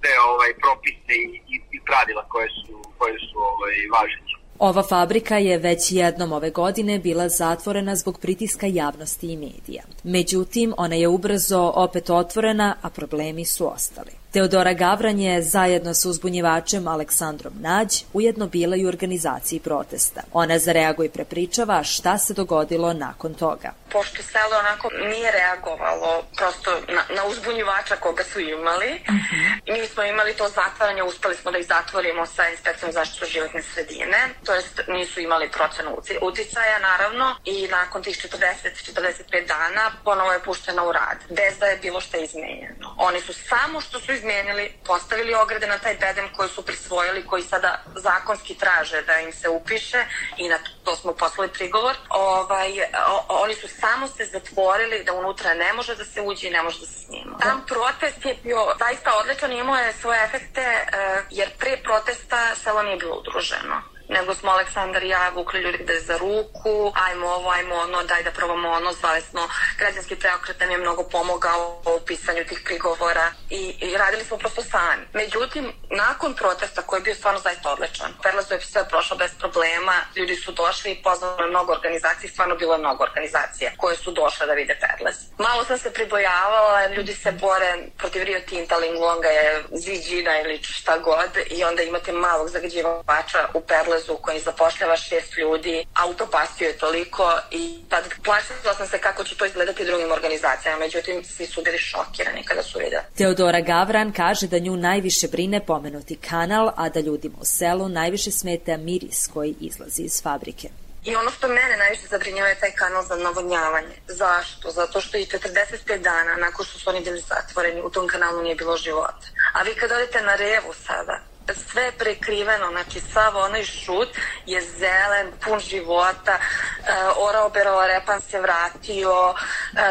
sve 0.00 0.12
ovaj, 0.30 0.50
propise 0.62 1.14
i, 1.24 1.26
i, 1.54 1.56
i 1.76 1.78
pravila 1.88 2.22
koje 2.32 2.48
su, 2.58 2.74
koje 2.98 3.16
su 3.26 3.36
ovaj, 3.52 3.74
važeće. 3.94 4.36
Ova 4.58 4.82
fabrika 4.82 5.38
je 5.38 5.58
već 5.58 5.92
jednom 5.92 6.32
ove 6.32 6.50
godine 6.50 6.98
bila 6.98 7.28
zatvorena 7.28 7.96
zbog 7.96 8.18
pritiska 8.18 8.66
javnosti 8.66 9.32
i 9.32 9.36
medija. 9.36 9.82
Međutim, 10.04 10.74
ona 10.76 10.94
je 10.94 11.08
ubrzo 11.08 11.72
opet 11.74 12.10
otvorena, 12.10 12.76
a 12.82 12.90
problemi 12.90 13.44
su 13.44 13.72
ostali. 13.72 14.23
Teodora 14.34 14.72
Gavran 14.72 15.20
je 15.20 15.42
zajedno 15.42 15.94
sa 15.94 16.08
uzbunjivačem 16.08 16.88
Aleksandrom 16.88 17.52
Nađ 17.60 18.02
ujedno 18.12 18.46
bila 18.46 18.76
i 18.76 18.84
u 18.84 18.88
organizaciji 18.88 19.60
protesta. 19.60 20.20
Ona 20.32 20.58
za 20.58 20.72
reago 20.72 21.04
i 21.04 21.08
prepričava 21.08 21.82
šta 21.82 22.18
se 22.18 22.34
dogodilo 22.34 22.92
nakon 22.92 23.34
toga. 23.34 23.70
Pošto 23.92 24.22
selo 24.22 24.58
onako 24.58 24.90
nije 25.10 25.32
reagovalo 25.32 26.22
prosto 26.36 26.70
na, 26.88 27.02
na 27.16 27.24
uzbunjivača 27.30 27.96
koga 27.96 28.24
su 28.24 28.40
imali, 28.40 28.90
uh 29.08 29.14
-huh. 29.14 29.72
mi 29.72 29.86
smo 29.86 30.02
imali 30.02 30.34
to 30.34 30.48
zatvaranje, 30.48 31.02
uspeli 31.02 31.34
smo 31.36 31.50
da 31.50 31.58
ih 31.58 31.66
zatvorimo 31.66 32.26
sa 32.26 32.48
inspekcijom 32.48 32.92
zaštitu 32.92 33.26
životne 33.26 33.62
sredine, 33.62 34.18
to 34.44 34.54
jest 34.54 34.80
nisu 34.88 35.20
imali 35.20 35.50
procenu 35.50 35.90
uticaja 36.22 36.78
naravno 36.78 37.36
i 37.44 37.68
nakon 37.70 38.02
tih 38.02 38.16
40-45 38.16 39.46
dana 39.46 39.84
ponovo 40.04 40.32
je 40.32 40.42
puštena 40.42 40.84
u 40.84 40.92
rad, 40.92 41.18
bez 41.28 41.58
da 41.60 41.66
je 41.66 41.78
bilo 41.82 42.00
šta 42.00 42.16
izmenjeno. 42.18 42.94
Oni 42.98 43.20
su 43.20 43.32
samo 43.32 43.80
što 43.80 44.00
su 44.00 44.12
izmenili, 44.24 44.72
postavili 44.86 45.34
ograde 45.34 45.66
na 45.66 45.78
taj 45.78 45.94
bedem 45.94 46.28
koji 46.36 46.48
su 46.48 46.62
prisvojili, 46.62 47.26
koji 47.26 47.42
sada 47.42 47.82
zakonski 47.94 48.54
traže 48.54 49.02
da 49.02 49.20
im 49.20 49.32
se 49.32 49.48
upiše 49.48 50.04
i 50.36 50.48
na 50.48 50.58
to 50.84 50.96
smo 50.96 51.12
poslali 51.12 51.52
prigovor. 51.52 51.96
Ovaj, 52.08 52.70
o, 53.08 53.42
oni 53.42 53.54
su 53.54 53.68
samo 53.68 54.08
se 54.08 54.24
zatvorili 54.24 55.04
da 55.04 55.12
unutra 55.12 55.54
ne 55.54 55.72
može 55.72 55.96
da 55.96 56.04
se 56.04 56.20
uđe 56.20 56.48
i 56.48 56.50
ne 56.50 56.62
može 56.62 56.80
da 56.80 56.86
se 56.86 56.98
snima. 57.04 57.38
Tam 57.38 57.64
protest 57.66 58.24
je 58.24 58.36
bio 58.42 58.66
zaista 58.78 59.10
odličan 59.20 59.52
imao 59.52 59.76
je 59.76 59.92
svoje 59.92 60.24
efekte 60.24 60.86
jer 61.30 61.48
pre 61.58 61.76
protesta 61.84 62.54
selo 62.54 62.82
nije 62.82 62.96
bilo 62.96 63.16
udruženo 63.16 63.93
nego 64.08 64.34
smo 64.34 64.50
Aleksandar 64.50 65.02
i 65.04 65.08
ja 65.08 65.28
vukli 65.34 65.60
ljudi 65.60 65.78
gde 65.78 66.00
za 66.00 66.16
ruku, 66.18 66.92
ajmo 67.08 67.26
ovo, 67.26 67.50
ajmo 67.50 67.74
ono, 67.74 68.02
daj 68.02 68.22
da 68.22 68.30
probamo 68.30 68.70
ono, 68.70 68.92
zvali 68.92 69.20
smo 69.20 69.48
građanski 69.78 70.16
preokret 70.16 70.60
nam 70.60 70.70
je 70.70 70.78
mnogo 70.78 71.02
pomogao 71.02 71.82
u 71.96 72.00
pisanju 72.06 72.44
tih 72.48 72.60
prigovora 72.64 73.32
i, 73.50 73.74
i 73.80 73.96
radili 73.96 74.24
smo 74.24 74.36
prosto 74.36 74.62
sami. 74.62 75.02
Međutim, 75.12 75.72
nakon 75.90 76.34
protesta 76.34 76.82
koji 76.82 77.00
je 77.00 77.02
bio 77.02 77.14
stvarno 77.14 77.40
zaista 77.40 77.72
odličan, 77.72 78.12
Perlazu 78.22 78.54
je 78.54 78.60
sve 78.60 78.88
prošlo 78.88 79.16
bez 79.16 79.30
problema, 79.38 79.96
ljudi 80.16 80.36
su 80.36 80.52
došli 80.52 80.90
i 80.90 81.02
pozvali 81.02 81.50
mnogo 81.50 81.72
organizacija, 81.72 82.30
stvarno 82.30 82.54
bilo 82.56 82.74
je 82.74 82.78
mnogo 82.78 83.02
organizacija 83.04 83.70
koje 83.76 83.96
su 83.96 84.10
došle 84.10 84.46
da 84.46 84.52
vide 84.52 84.78
Perlaz. 84.80 85.16
Malo 85.38 85.64
sam 85.64 85.78
se 85.78 85.92
pribojavala, 85.92 86.86
ljudi 86.86 87.14
se 87.14 87.32
bore 87.32 87.70
protiv 87.98 88.22
Rio 88.22 88.40
Tinta, 88.40 88.76
Linglonga 88.76 89.28
je 89.28 89.64
Ziđina 89.72 90.40
ili 90.40 90.62
šta 90.62 90.98
god 90.98 91.30
i 91.50 91.64
onda 91.64 91.82
imate 91.82 92.12
malog 92.12 92.48
zagađivača 92.48 93.48
u 93.54 93.60
Perlazu 93.60 94.03
Perlezu 94.04 94.22
koji 94.22 94.40
zapošljava 94.40 94.96
šest 94.96 95.36
ljudi, 95.36 95.86
autopastio 95.94 96.68
je 96.68 96.78
toliko 96.78 97.38
i 97.50 97.78
tad 97.88 98.04
plašila 98.24 98.74
sam 98.74 98.86
se 98.86 98.98
kako 98.98 99.24
će 99.24 99.36
to 99.36 99.46
izgledati 99.46 99.84
drugim 99.84 100.12
organizacijama, 100.12 100.78
međutim 100.78 101.24
svi 101.24 101.46
su 101.46 101.62
bili 101.62 101.78
šokirani 101.78 102.44
kada 102.44 102.62
su 102.62 102.78
videli. 102.78 103.02
Teodora 103.16 103.60
Gavran 103.60 104.12
kaže 104.12 104.46
da 104.46 104.58
nju 104.58 104.76
najviše 104.76 105.28
brine 105.28 105.66
pomenuti 105.66 106.16
kanal, 106.16 106.70
a 106.76 106.88
da 106.88 107.00
ljudima 107.00 107.36
u 107.40 107.44
selu 107.44 107.88
najviše 107.88 108.30
smeta 108.30 108.76
miris 108.76 109.28
koji 109.34 109.54
izlazi 109.60 110.02
iz 110.02 110.22
fabrike. 110.22 110.68
I 111.04 111.16
ono 111.16 111.30
što 111.30 111.48
mene 111.48 111.76
najviše 111.76 112.06
zabrinjava 112.10 112.48
je 112.48 112.60
taj 112.60 112.70
kanal 112.70 113.02
za 113.02 113.16
navodnjavanje. 113.16 113.96
Zašto? 114.08 114.70
Zato 114.70 115.00
što 115.00 115.18
i 115.18 115.26
45 115.26 115.98
dana 116.02 116.36
nakon 116.36 116.66
što 116.66 116.78
su 116.78 116.90
oni 116.90 117.00
bili 117.00 117.20
zatvoreni, 117.20 117.82
u 117.82 117.90
tom 117.90 118.08
kanalu 118.08 118.42
nije 118.42 118.54
bilo 118.54 118.76
života. 118.76 119.26
A 119.54 119.62
vi 119.62 119.74
kad 119.74 119.90
odete 119.92 120.22
na 120.22 120.34
revu 120.36 120.72
sada, 120.86 121.20
sve 121.52 121.82
je 121.82 121.92
prekriveno, 121.92 122.70
znači 122.70 123.00
sav 123.12 123.36
onaj 123.36 123.64
šut 123.64 124.08
je 124.46 124.60
zelen, 124.60 125.32
pun 125.44 125.60
života, 125.60 126.38
uh, 126.38 127.28
orao 127.28 127.48
berao 127.50 127.86
repan 127.86 128.20
se 128.30 128.40
vratio, 128.40 129.30
uh, 129.30 129.36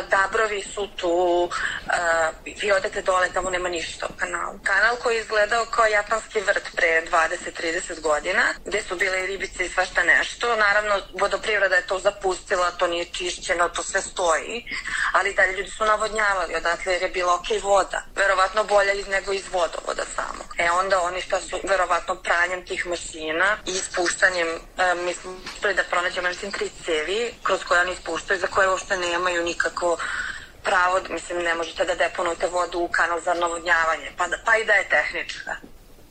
dabrovi 0.10 0.64
su 0.74 0.88
tu, 0.96 1.44
uh, 1.44 2.54
vi 2.62 2.72
odete 2.72 3.02
dole, 3.02 3.30
tamo 3.34 3.50
nema 3.50 3.70
ništa 3.70 4.06
u 4.10 4.18
kanalu. 4.18 4.60
Kanal 4.64 4.96
koji 4.96 5.16
je 5.16 5.22
izgledao 5.22 5.66
kao 5.66 5.86
japanski 5.86 6.40
vrt 6.40 6.76
pre 6.76 7.04
20-30 7.12 8.02
godina, 8.02 8.44
gde 8.66 8.82
su 8.82 8.96
bile 8.96 9.24
i 9.24 9.28
ribice 9.28 9.66
i 9.66 9.70
svašta 9.70 10.04
nešto. 10.04 10.56
Naravno, 10.56 11.02
vodoprivreda 11.20 11.76
je 11.76 11.88
to 11.88 12.00
zapustila, 12.00 12.72
to 12.72 12.88
nije 12.88 13.06
čišćeno, 13.06 13.70
to 13.70 13.84
sve 13.84 14.02
stoji, 14.02 14.66
ali 15.14 15.34
dalje 15.34 15.52
ljudi 15.52 15.70
su 15.70 15.86
navodnjavali 15.86 16.56
odatle 16.56 16.94
jer 16.94 17.02
je 17.02 17.10
bila 17.10 17.36
ok 17.36 17.64
voda. 17.64 18.06
Verovatno 18.16 18.64
bolja 18.64 18.94
iz 18.94 19.08
nego 19.08 19.34
iz 19.34 19.46
vodovoda 19.52 20.04
samog. 20.16 20.43
E 20.58 20.72
onda 20.72 21.02
oni 21.02 21.22
šta 21.22 21.42
su 21.42 21.60
verovatno 21.64 22.16
pranjem 22.16 22.66
tih 22.66 22.86
mašina 22.86 23.58
i 23.66 23.72
ispuštanjem, 23.72 24.48
e, 24.48 24.96
mi 24.96 25.14
smo 25.14 25.32
uspeli 25.46 25.74
da 25.74 25.84
pronađemo 25.84 26.28
mislim 26.28 26.52
tri 26.52 26.70
cevi 26.86 27.34
kroz 27.44 27.64
koje 27.64 27.82
oni 27.82 27.92
ispuštaju, 27.92 28.40
za 28.40 28.48
koje 28.48 28.70
uopšte 28.70 28.98
nemaju 28.98 29.44
nikako 29.44 29.98
pravo, 30.64 31.00
mislim 31.10 31.44
ne 31.44 31.56
možete 31.56 31.86
da 31.86 31.96
deponujete 31.96 32.48
vodu 32.48 32.80
u 32.80 32.88
kanal 32.88 33.22
za 33.22 33.34
navodnjavanje, 33.34 34.12
pa, 34.18 34.28
da, 34.28 34.38
pa 34.46 34.58
i 34.58 34.66
da 34.66 34.74
je 34.74 34.90
tehnička. 34.90 35.56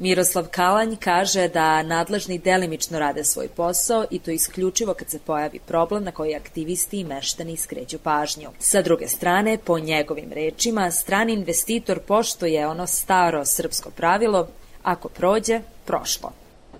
Miroslav 0.03 0.45
Kalanj 0.51 0.97
kaže 1.05 1.49
da 1.49 1.83
nadležni 1.83 2.39
delimično 2.39 2.99
rade 2.99 3.25
svoj 3.25 3.49
posao 3.57 4.05
i 4.11 4.19
to 4.19 4.31
isključivo 4.31 4.95
kad 4.95 5.11
se 5.11 5.19
pojavi 5.27 5.59
problem 5.59 6.05
na 6.05 6.13
koji 6.13 6.35
aktivisti 6.35 7.01
i 7.01 7.05
meštani 7.05 7.57
skreću 7.57 7.99
pažnju. 7.99 8.49
Sa 8.59 8.83
druge 8.83 9.09
strane, 9.09 9.59
po 9.67 9.79
njegovim 9.79 10.33
rečima, 10.33 10.91
strani 10.91 11.33
investitor 11.33 11.99
poštuje 12.09 12.67
ono 12.67 12.87
staro 12.87 13.45
srpsko 13.45 13.91
pravilo 13.91 14.49
Ako 14.83 15.09
prođe, 15.09 15.61
prošlo. 15.87 16.33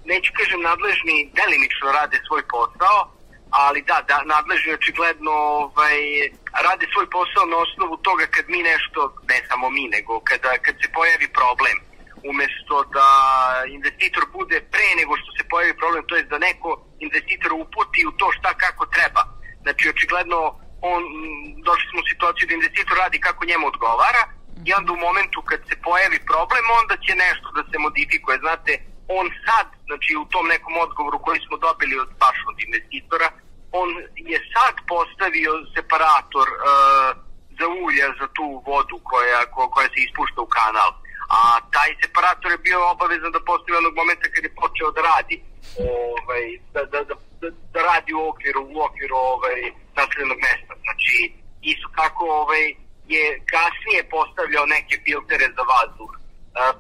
Neću 0.05 0.31
kažem 0.39 0.61
nadležni 0.71 1.31
delimično 1.39 1.93
rade 1.99 2.19
svoj 2.27 2.43
posao, 2.55 2.99
ali 3.51 3.83
da, 3.83 3.97
da 4.09 4.17
nadležni 4.35 4.73
očigledno 4.73 5.35
ovaj, 5.65 5.99
rade 6.67 6.87
svoj 6.93 7.07
posao 7.17 7.45
na 7.53 7.57
osnovu 7.65 7.97
toga 7.97 8.27
kad 8.35 8.45
mi 8.49 8.61
nešto, 8.63 9.01
ne 9.31 9.39
samo 9.49 9.71
mi, 9.71 9.85
nego 9.97 10.21
kada, 10.31 10.51
kad 10.65 10.75
se 10.83 10.89
pojavi 10.97 11.29
problem, 11.41 11.77
umesto 12.31 12.77
da 12.97 13.09
investitor 13.79 14.25
bude 14.39 14.57
pre 14.73 14.89
nego 15.01 15.13
što 15.21 15.31
se 15.37 15.49
pojavi 15.53 15.75
problem, 15.81 16.03
to 16.09 16.15
je 16.17 16.31
da 16.33 16.39
neko 16.49 16.71
investitor 17.07 17.53
uputi 17.53 18.01
u 18.09 18.13
to 18.21 18.27
šta 18.39 18.51
kako 18.65 18.85
treba. 18.87 19.23
Znači, 19.65 19.85
očigledno, 19.95 20.39
on, 20.93 21.03
došli 21.69 21.87
smo 21.91 22.01
u 22.01 22.11
situaciju 22.13 22.45
da 22.49 22.55
investitor 22.55 22.97
radi 23.05 23.19
kako 23.27 23.45
njemu 23.51 23.67
odgovara, 23.73 24.23
i 24.69 24.71
onda 24.79 24.93
u 24.93 25.03
momentu 25.07 25.39
kad 25.51 25.61
se 25.69 25.75
pojavi 25.89 26.19
problem, 26.31 26.65
onda 26.81 26.95
će 27.05 27.13
nešto 27.25 27.47
da 27.57 27.63
se 27.71 27.77
modifikuje. 27.87 28.37
Znate, 28.45 28.73
on 29.19 29.27
sad, 29.47 29.67
znači 29.89 30.11
u 30.23 30.25
tom 30.33 30.47
nekom 30.55 30.75
odgovoru 30.85 31.19
koji 31.27 31.41
smo 31.47 31.57
dobili 31.67 31.95
od 32.05 32.11
baš 32.23 32.39
od 32.51 32.57
investitora, 32.67 33.29
on 33.73 33.89
je 34.31 34.39
sad 34.55 34.75
postavio 34.95 35.53
separator 35.75 36.47
uh, 36.53 36.61
za 37.59 37.67
ulja 37.87 38.07
za 38.21 38.27
tu 38.37 38.47
vodu 38.67 38.97
koja, 39.11 39.41
ko, 39.55 39.71
koja 39.75 39.89
se 39.89 39.99
ispušta 40.07 40.41
u 40.43 40.53
kanal. 40.59 40.91
A 41.39 41.41
taj 41.75 41.91
separator 42.03 42.51
je 42.53 42.65
bio 42.69 42.91
obavezan 42.95 43.33
da 43.33 43.47
postavi 43.51 43.77
onog 43.79 43.95
momenta 44.01 44.27
kad 44.35 44.43
je 44.45 44.59
počeo 44.63 44.89
da 44.97 45.01
radi 45.13 45.37
ovaj, 45.79 46.45
da, 46.75 46.83
da, 46.93 47.01
da, 47.09 47.15
da 47.75 47.81
radi 47.91 48.13
u 48.15 48.23
okviru, 48.31 48.61
u 48.75 48.77
okviru 48.87 49.17
ovaj, 49.17 49.61
naseljenog 49.99 50.39
mesta. 50.47 50.73
Znači, 50.85 51.15
isto 51.73 51.89
kako 51.99 52.25
ovaj, 52.43 52.65
je 53.15 53.25
kasnije 53.55 54.01
postavljao 54.17 54.67
neke 54.77 54.95
filtere 55.05 55.47
za 55.57 55.65
vazduh, 55.73 56.13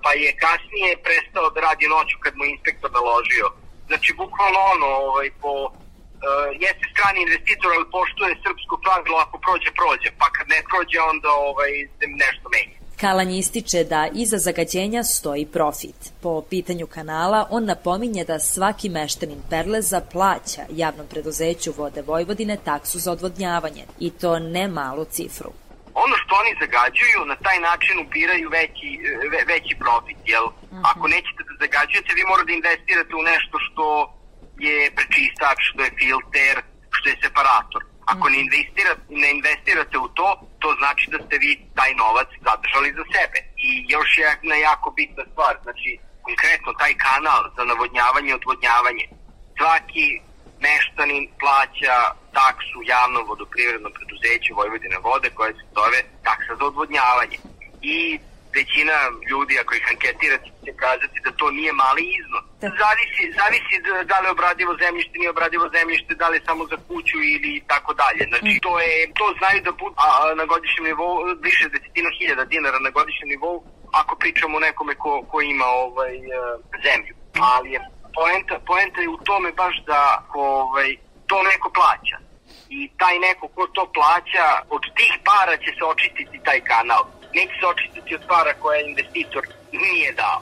pa 0.02 0.10
je 0.22 0.30
kasnije 0.44 0.90
prestao 1.06 1.50
da 1.50 1.60
radi 1.68 1.86
noću 1.94 2.16
kad 2.24 2.32
mu 2.36 2.44
inspektor 2.44 2.90
naložio. 2.98 3.46
Znači, 3.88 4.10
bukvalno 4.22 4.60
ono, 4.74 4.88
ovaj, 5.08 5.28
po, 5.42 5.52
uh, 5.64 6.48
jeste 6.64 6.84
strani 6.92 7.18
investitor, 7.22 7.70
ali 7.72 7.92
poštuje 7.96 8.40
srpsko 8.44 8.74
pravilo, 8.84 9.16
ako 9.24 9.36
prođe, 9.44 9.70
prođe, 9.80 10.08
pa 10.20 10.26
kad 10.36 10.46
ne 10.54 10.60
prođe, 10.70 10.98
onda 11.12 11.28
ovaj, 11.48 11.72
nešto 12.22 12.46
menja. 12.54 12.81
Kalanj 13.02 13.32
ističe 13.38 13.84
da 13.84 14.08
iza 14.14 14.38
zagađenja 14.38 15.02
stoji 15.02 15.46
profit. 15.46 15.98
Po 16.22 16.42
pitanju 16.50 16.86
kanala, 16.86 17.46
on 17.50 17.64
napominje 17.64 18.24
da 18.24 18.38
svaki 18.38 18.88
meštanin 18.88 19.40
Perleza 19.50 20.00
plaća 20.12 20.62
javnom 20.70 21.06
preduzeću 21.06 21.70
Vode 21.76 22.02
Vojvodine 22.02 22.56
taksu 22.64 22.98
za 22.98 23.12
odvodnjavanje 23.12 23.84
i 24.00 24.10
to 24.10 24.38
ne 24.38 24.68
malu 24.68 25.04
cifru. 25.04 25.50
Ono 26.04 26.14
što 26.22 26.32
oni 26.42 26.52
zagađuju, 26.62 27.20
na 27.32 27.36
taj 27.46 27.58
način 27.68 27.94
upiraju 28.06 28.46
veći, 28.58 28.88
ve, 29.32 29.40
veći 29.52 29.74
profit, 29.84 30.18
jel? 30.34 30.46
-hmm. 30.46 30.82
Ako 30.90 31.04
nećete 31.14 31.40
da 31.48 31.54
zagađujete, 31.64 32.10
vi 32.18 32.24
morate 32.30 32.48
da 32.50 32.58
investirate 32.60 33.12
u 33.20 33.28
nešto 33.32 33.56
što 33.66 33.86
je 34.66 34.76
prečistač, 34.96 35.58
što 35.68 35.80
je 35.84 35.90
filter, 36.00 36.54
što 36.96 37.06
je 37.08 37.16
separator. 37.24 37.82
Ako 38.04 38.28
ne, 38.28 38.38
investira, 38.40 38.92
ne 39.08 39.30
investirate 39.30 39.98
u 39.98 40.08
to, 40.08 40.28
to 40.58 40.68
znači 40.78 41.10
da 41.10 41.18
ste 41.24 41.38
vi 41.38 41.52
taj 41.78 41.94
novac 41.94 42.28
zadržali 42.48 42.90
za 42.98 43.04
sebe. 43.14 43.38
I 43.56 43.68
još 43.88 44.18
jedna 44.18 44.54
jako 44.54 44.90
bitna 44.90 45.24
stvar, 45.32 45.54
znači 45.62 45.90
konkretno 46.26 46.72
taj 46.72 46.94
kanal 47.06 47.42
za 47.56 47.64
navodnjavanje 47.64 48.30
i 48.30 48.38
odvodnjavanje. 48.40 49.04
Svaki 49.58 50.08
meštanin 50.66 51.24
plaća 51.40 51.96
taksu 52.38 52.78
javnom 52.94 53.24
vodoprivrednom 53.32 53.92
preduzeću 53.98 54.54
Vojvodine 54.54 54.98
vode 55.08 55.28
koja 55.36 55.52
se 55.52 55.64
zove 55.78 56.00
taksa 56.26 56.52
za 56.58 56.64
odvodnjavanje. 56.70 57.38
I 57.82 57.96
većina 58.58 58.96
ljudi, 59.30 59.54
ako 59.62 59.74
ih 59.74 59.86
anketirate, 59.92 60.48
će 60.64 60.72
kazati 60.84 61.18
da 61.24 61.30
to 61.40 61.46
nije 61.50 61.72
mali 61.72 62.02
iznos. 62.20 62.44
Da. 62.60 62.68
Zavisi, 62.82 63.24
zavisi 63.40 63.74
da 64.10 64.16
li 64.20 64.26
je 64.26 64.36
obradivo 64.36 64.72
zemljište, 64.84 65.14
nije 65.18 65.30
obradivo 65.30 65.66
zemljište, 65.76 66.14
da 66.14 66.26
li 66.28 66.36
je 66.36 66.46
samo 66.48 66.62
za 66.72 66.78
kuću 66.88 67.18
ili 67.34 67.52
tako 67.72 67.90
dalje. 68.02 68.22
Znači, 68.30 68.52
to, 68.66 68.72
je, 68.80 68.92
to 69.20 69.26
znaju 69.38 69.58
da 69.66 69.72
budu 69.80 69.94
a, 70.06 70.34
na 70.40 70.44
godišnjem 70.52 70.84
nivou 70.90 71.14
više 71.48 71.64
desetina 71.74 72.10
hiljada 72.18 72.44
dinara 72.44 72.78
na 72.86 72.90
godišnjem 72.90 73.28
nivou 73.34 73.56
ako 74.00 74.12
pričamo 74.16 74.56
o 74.56 74.64
nekome 74.68 74.94
ko, 74.94 75.22
ko 75.30 75.36
ima 75.40 75.66
ovaj, 75.66 76.14
e, 76.16 76.20
zemlju. 76.86 77.14
Ali 77.52 77.68
je 77.72 77.80
poenta, 78.14 78.54
poenta 78.66 79.00
je 79.00 79.08
u 79.08 79.18
tome 79.28 79.52
baš 79.52 79.74
da 79.86 80.00
ovaj, 80.34 80.96
to 81.26 81.42
neko 81.42 81.68
plaća. 81.78 82.16
I 82.68 82.90
taj 83.00 83.18
neko 83.18 83.48
ko 83.48 83.66
to 83.66 83.84
plaća, 83.96 84.46
od 84.70 84.82
tih 84.96 85.12
para 85.24 85.56
će 85.56 85.70
se 85.78 85.84
očistiti 85.84 86.44
taj 86.44 86.60
kanal 86.60 87.02
neće 87.34 87.54
se 87.60 87.66
očistiti 87.72 88.14
od 88.14 88.22
para 88.28 88.54
koje 88.62 88.88
investitor 88.90 89.44
nije 89.72 90.12
dao. 90.12 90.40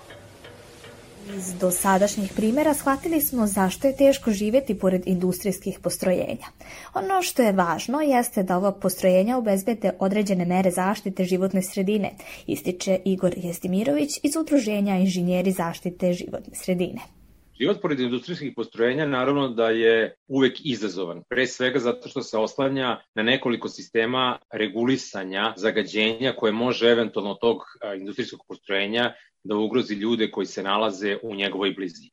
Iz 1.36 1.54
dosadašnjih 1.54 2.32
primera 2.36 2.74
shvatili 2.74 3.20
smo 3.20 3.46
zašto 3.46 3.86
je 3.86 3.96
teško 3.96 4.30
živeti 4.30 4.78
pored 4.78 5.02
industrijskih 5.06 5.78
postrojenja. 5.82 6.46
Ono 6.94 7.22
što 7.22 7.42
je 7.42 7.52
važno 7.52 8.00
jeste 8.00 8.42
da 8.42 8.56
ova 8.56 8.72
postrojenja 8.72 9.38
obezbede 9.38 9.92
određene 9.98 10.44
mere 10.44 10.70
zaštite 10.70 11.24
životne 11.24 11.62
sredine, 11.62 12.10
ističe 12.46 12.98
Igor 13.04 13.32
Jezdimirović 13.36 14.10
iz 14.22 14.36
Udruženja 14.36 14.96
inženjeri 14.96 15.52
zaštite 15.52 16.12
životne 16.12 16.54
sredine. 16.54 17.19
Život 17.60 17.80
pored 17.80 18.00
industrijskih 18.00 18.52
postrojenja 18.56 19.06
naravno 19.06 19.48
da 19.48 19.68
je 19.70 20.14
uvek 20.28 20.60
izazovan, 20.64 21.22
pre 21.28 21.46
svega 21.46 21.78
zato 21.78 22.08
što 22.08 22.22
se 22.22 22.38
oslanja 22.38 23.00
na 23.14 23.22
nekoliko 23.22 23.68
sistema 23.68 24.38
regulisanja 24.52 25.52
zagađenja 25.56 26.32
koje 26.36 26.52
može 26.52 26.88
eventualno 26.88 27.34
tog 27.34 27.58
industrijskog 27.98 28.40
postrojenja 28.48 29.12
da 29.44 29.56
ugrozi 29.56 29.94
ljude 29.94 30.30
koji 30.30 30.46
se 30.46 30.62
nalaze 30.62 31.18
u 31.22 31.34
njegovoj 31.34 31.72
blizini. 31.72 32.10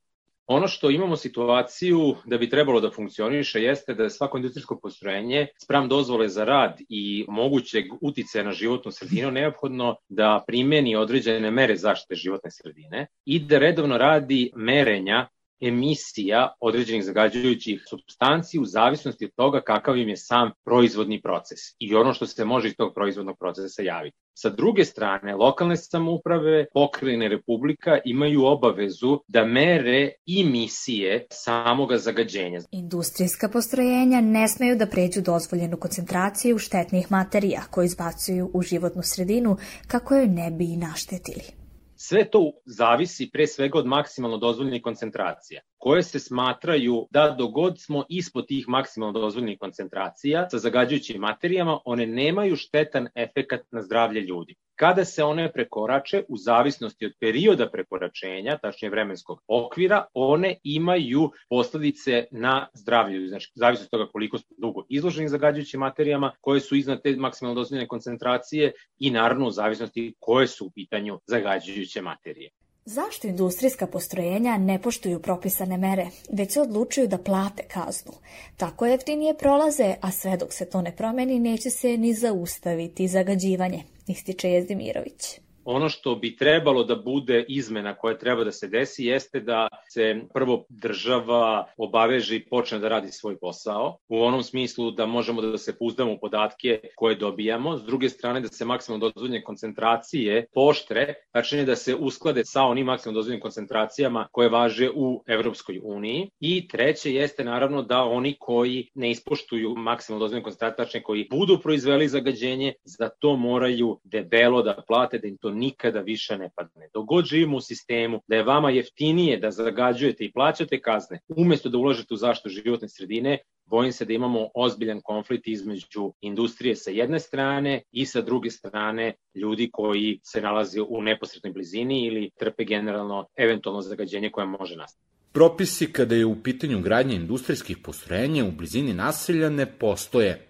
Ono 0.48 0.68
što 0.68 0.89
imamo 0.89 1.16
situaciju 1.16 2.16
da 2.25 2.38
bi 2.38 2.50
trebalo 2.50 2.82
da 2.82 2.92
funkcioniše 2.92 3.62
jeste 3.62 3.94
da 3.94 4.04
je 4.04 4.10
svako 4.10 4.38
industrijsko 4.38 4.80
postrojenje 4.80 5.48
sprem 5.63 5.89
dozvole 5.89 6.27
za 6.30 6.44
rad 6.44 6.77
i 6.89 7.25
mogućeg 7.27 7.86
uticaja 8.01 8.44
na 8.44 8.51
životnu 8.51 8.92
sredinu 8.92 9.32
neophodno 9.32 9.96
da 10.10 10.44
primeni 10.48 10.96
određene 10.96 11.51
mere 11.51 11.75
zaštite 11.75 12.16
životne 12.16 12.51
sredine 12.51 13.08
i 13.25 13.39
da 13.39 13.60
redovno 13.60 13.98
radi 13.98 14.51
merenja 14.56 15.27
emisija 15.61 16.53
određenih 16.59 17.03
zagađujućih 17.03 17.83
substanci 17.89 18.59
u 18.59 18.65
zavisnosti 18.65 19.25
od 19.25 19.31
toga 19.35 19.61
kakav 19.61 19.97
im 19.97 20.09
je 20.09 20.17
sam 20.17 20.51
proizvodni 20.65 21.21
proces 21.21 21.59
i 21.79 21.95
ono 21.95 22.13
što 22.13 22.27
se 22.27 22.46
može 22.46 22.67
iz 22.67 22.75
tog 22.77 22.93
proizvodnog 22.93 23.37
procesa 23.39 23.81
javiti. 23.81 24.17
Sa 24.33 24.50
druge 24.50 24.85
strane, 24.85 25.35
lokalne 25.35 25.77
samouprave, 25.77 26.65
pokrajine 26.74 27.27
Republika 27.27 27.98
imaju 28.05 28.46
obavezu 28.46 29.20
da 29.27 29.46
mere 29.46 30.11
emisije 30.41 31.25
samoga 31.31 31.98
zagađenja. 31.98 32.59
Industrijska 32.72 33.50
postrojenja 33.50 34.22
ne 34.22 34.48
smeju 34.48 34.75
da 34.75 34.85
pređu 34.85 35.22
dozvoljenu 35.22 35.77
koncentraciju 35.77 36.57
štetnih 36.57 37.11
materija 37.11 37.61
koje 37.72 37.85
izbacuju 37.85 38.51
u 38.53 38.61
životnu 38.61 39.01
sredinu 39.03 39.57
kako 39.87 40.15
joj 40.15 40.27
ne 40.27 40.51
bi 40.51 40.65
i 40.65 40.77
naštetili. 40.77 41.67
Sve 42.00 42.29
to 42.29 42.51
zavisi 42.66 43.29
pre 43.33 43.48
svega 43.48 43.79
od 43.79 43.86
maksimalno 43.86 44.38
dozvoljenih 44.38 44.81
koncentracija, 44.83 45.62
koje 45.77 46.03
se 46.03 46.20
smatraju 46.20 47.07
da 47.11 47.35
dogod 47.37 47.81
smo 47.81 48.03
ispod 48.09 48.48
tih 48.48 48.68
maksimalno 48.68 49.20
dozvoljenih 49.20 49.59
koncentracija 49.59 50.50
sa 50.50 50.57
zagađujućim 50.57 51.22
materijama, 51.22 51.79
one 51.85 52.05
nemaju 52.05 52.55
štetan 52.55 53.07
efekat 53.16 53.61
na 53.72 53.81
zdravlje 53.81 54.22
ljudi. 54.22 54.55
Kada 54.75 55.05
se 55.05 55.24
one 55.24 55.51
prekorače, 55.53 56.24
u 56.27 56.37
zavisnosti 56.37 57.05
od 57.05 57.11
perioda 57.20 57.70
prekoračenja, 57.70 58.57
tačnije 58.57 58.92
vremenskog 58.92 59.42
okvira, 59.48 60.05
one 60.13 60.55
imaju 60.63 61.31
posledice 61.50 62.25
na 62.31 62.68
zdravlje, 62.74 63.27
znači 63.27 63.51
zavisno 63.55 63.83
od 63.83 63.90
toga 63.90 64.11
koliko 64.11 64.37
smo 64.37 64.55
dugo 64.57 64.85
izloženi 64.90 65.29
zagađujućim 65.29 65.79
materijama, 65.79 66.31
koje 66.42 66.59
su 66.59 66.75
iznad 66.75 67.01
te 67.03 67.16
maksimalno 67.16 67.55
dozvoljene 67.55 67.87
koncentracije 67.87 68.72
i 69.00 69.11
naravno 69.11 69.48
u 69.48 69.51
zavisnosti 69.51 70.13
koje 70.20 70.48
su 70.48 70.66
u 70.66 70.72
pitanju 70.72 71.20
zagađujuće 71.27 72.01
materije. 72.01 72.50
Zašto 72.89 73.27
industrijska 73.27 73.87
postrojenja 73.87 74.57
ne 74.57 74.81
poštuju 74.81 75.19
propisane 75.21 75.77
mere, 75.77 76.07
već 76.31 76.51
se 76.51 76.61
odlučuju 76.61 77.07
da 77.07 77.17
plate 77.17 77.63
kaznu? 77.63 78.11
Tako 78.57 78.85
jeftinije 78.85 79.33
prolaze, 79.37 79.95
a 80.01 80.11
sve 80.11 80.37
dok 80.37 80.53
se 80.53 80.65
to 80.65 80.81
ne 80.81 80.95
promeni 80.95 81.39
neće 81.39 81.69
se 81.69 81.97
ni 81.97 82.13
zaustaviti 82.13 83.07
zagađivanje, 83.07 83.83
ističe 84.07 84.50
Jezdimirović 84.50 85.39
ono 85.70 85.90
što 85.90 86.16
bi 86.16 86.36
trebalo 86.36 86.84
da 86.84 86.96
bude 86.96 87.46
izmena 87.48 87.96
koja 87.96 88.18
treba 88.18 88.44
da 88.44 88.51
se 88.51 88.68
desi 88.68 89.06
jeste 89.06 89.40
da 89.40 89.68
se 89.90 90.22
prvo 90.34 90.66
država 90.70 91.66
obaveže 91.77 92.36
i 92.36 92.46
počne 92.46 92.80
da 92.80 92.88
radi 92.88 93.12
svoj 93.12 93.38
posao, 93.38 93.98
u 94.08 94.22
onom 94.24 94.44
smislu 94.44 94.92
da 94.92 95.06
možemo 95.06 95.42
da 95.42 95.58
se 95.58 95.77
puzdamo 95.77 96.14
u 96.14 96.20
podatke 96.20 96.80
koje 96.96 97.16
dobijamo, 97.16 97.77
s 97.77 97.84
druge 97.84 98.10
strane 98.10 98.42
da 98.42 98.48
se 98.48 98.66
maksimalno 98.66 99.10
dozvoljene 99.10 99.44
koncentracije 99.44 100.46
poštre, 100.53 101.14
tačnije 101.32 101.66
da 101.66 101.75
se 101.75 101.96
usklade 101.96 102.46
sa 102.46 102.64
onim 102.64 102.86
maksimalno 102.86 103.20
dozvoljenim 103.20 103.42
koncentracijama 103.42 104.27
koje 104.32 104.50
važe 104.50 104.90
u 104.96 105.24
Evropskoj 105.27 105.80
uniji. 105.84 106.30
I 106.40 106.68
treće 106.68 107.14
jeste 107.14 107.44
naravno 107.44 107.82
da 107.82 108.03
oni 108.03 108.36
koji 108.40 108.90
ne 108.96 109.12
ispoštuju 109.12 109.75
maksimalno 109.77 110.24
dozvoljene 110.24 110.44
koncentracije, 110.44 111.03
koji 111.03 111.27
budu 111.32 111.60
proizveli 111.64 112.08
zagađenje, 112.08 112.74
za 112.84 113.10
to 113.10 113.36
moraju 113.36 114.00
debelo 114.03 114.62
da 114.62 114.84
plate, 114.88 115.18
da 115.18 115.27
im 115.27 115.38
to 115.38 115.56
nikada 115.57 116.00
više 116.00 116.37
ne 116.37 116.50
padne. 116.55 116.89
Dogod 116.93 117.25
živimo 117.25 117.57
u 117.57 117.61
sistemu 117.61 118.22
da 118.27 118.35
je 118.35 118.43
vama 118.43 118.70
jeftinije 118.70 119.37
da 119.37 119.51
zagađujete 119.51 120.25
i 120.25 120.31
plaćate 120.31 120.81
kazne, 120.81 121.20
umesto 121.27 121.70
da 121.70 121.77
ulažete 121.77 122.13
u 122.13 122.17
zaštitu 122.17 122.50
životne 122.50 122.89
sredine, 122.89 123.37
bojim 123.65 123.91
se 123.91 124.05
da 124.05 124.13
imamo 124.13 124.48
ozbiljan 124.55 125.01
konflikt 125.01 125.48
između 125.48 126.13
industrije 126.22 126.75
sa 126.75 126.91
jedne 126.91 127.20
strane 127.20 127.81
i 127.91 128.05
sa 128.05 128.22
druge 128.22 128.50
strane 128.50 129.13
ljudi 129.35 129.70
koji 129.74 130.20
se 130.24 130.41
nalaze 130.41 130.81
u 130.81 131.01
neposrednoj 131.01 131.53
blizini 131.53 132.05
ili 132.05 132.29
trpe 132.39 132.63
generalno 132.63 133.27
eventualno 133.35 133.81
zagađenje 133.81 134.29
koje 134.31 134.48
može 134.48 134.75
nastati. 134.75 135.07
Propisi 135.31 135.93
kada 135.93 136.15
je 136.15 136.25
u 136.25 136.43
pitanju 136.43 136.81
gradnje 136.81 137.15
industrijskih 137.15 137.77
postrojenja 137.77 138.46
u 138.46 138.51
blizini 138.51 138.93
naselja 138.93 139.50
ne 139.50 139.65
postoje. 139.65 140.47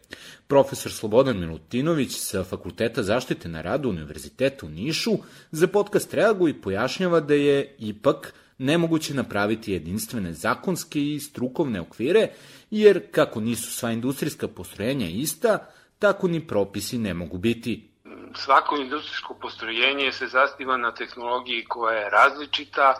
Profesor 0.47 0.91
Slobodan 0.91 1.39
Milutinović 1.39 2.11
sa 2.11 2.43
Fakulteta 2.43 3.03
zaštite 3.03 3.49
na 3.49 3.61
radu 3.61 3.89
Univerziteta 3.89 4.65
u 4.65 4.69
Nišu 4.69 5.11
za 5.51 5.67
podcast 5.67 6.13
reaguje 6.13 6.51
i 6.51 6.61
pojašnjava 6.61 7.19
da 7.19 7.33
je 7.33 7.75
ipak 7.79 8.33
nemoguće 8.57 9.13
napraviti 9.13 9.71
jedinstvene 9.71 10.33
zakonske 10.33 11.01
i 11.01 11.19
strukovne 11.19 11.81
okvire, 11.81 12.27
jer 12.71 13.11
kako 13.11 13.39
nisu 13.39 13.71
sva 13.71 13.91
industrijska 13.91 14.47
postrojenja 14.47 15.07
ista, 15.07 15.69
tako 15.99 16.27
ni 16.27 16.47
propisi 16.47 16.97
ne 16.97 17.13
mogu 17.13 17.37
biti. 17.37 17.89
Svako 18.35 18.77
industrijsko 18.77 19.33
postrojenje 19.41 20.11
se 20.11 20.27
zastiva 20.27 20.77
na 20.77 20.91
tehnologiji 20.91 21.65
koja 21.67 21.95
je 21.95 22.09
različita, 22.09 22.93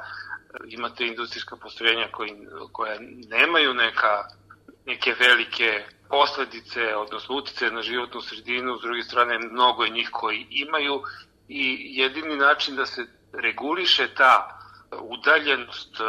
imate 0.68 1.08
industrijska 1.08 1.56
postrojenja 1.56 2.08
koja 2.72 3.00
nemaju 3.30 3.74
neka, 3.74 4.28
neke 4.88 5.14
velike 5.20 5.84
posledice, 6.10 6.96
odnosno 6.96 7.36
utice 7.36 7.72
na 7.72 7.82
životnu 7.82 8.22
sredinu, 8.22 8.78
s 8.78 8.82
druge 8.82 9.04
strane 9.04 9.40
mnogo 9.40 9.84
je 9.84 9.90
njih 9.90 10.10
koji 10.12 10.48
imaju 10.50 11.02
i 11.48 11.80
jedini 12.00 12.36
način 12.36 12.76
da 12.76 12.86
se 12.86 13.06
reguliše 13.34 14.08
ta 14.16 14.60
udaljenost 15.02 16.00
e, 16.00 16.04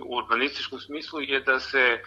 u 0.00 0.16
urbanističkom 0.16 0.80
smislu 0.80 1.20
je 1.20 1.40
da 1.40 1.60
se 1.60 1.78
e, 1.78 2.00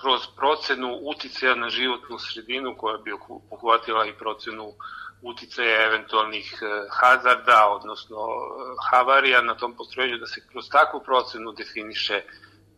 kroz 0.00 0.20
procenu 0.36 0.98
uticaja 1.02 1.54
na 1.54 1.70
životnu 1.70 2.18
sredinu 2.18 2.74
koja 2.78 2.98
bi 2.98 3.12
obuhvatila 3.28 4.06
i 4.06 4.18
procenu 4.18 4.72
uticaja 5.22 5.86
eventualnih 5.86 6.58
e, 6.62 6.66
hazarda, 6.90 7.68
odnosno 7.68 8.16
havarija 8.90 9.42
na 9.42 9.54
tom 9.54 9.74
postrojenju, 9.74 10.18
da 10.18 10.26
se 10.26 10.46
kroz 10.52 10.68
takvu 10.68 11.00
procenu 11.04 11.52
definiše 11.52 12.22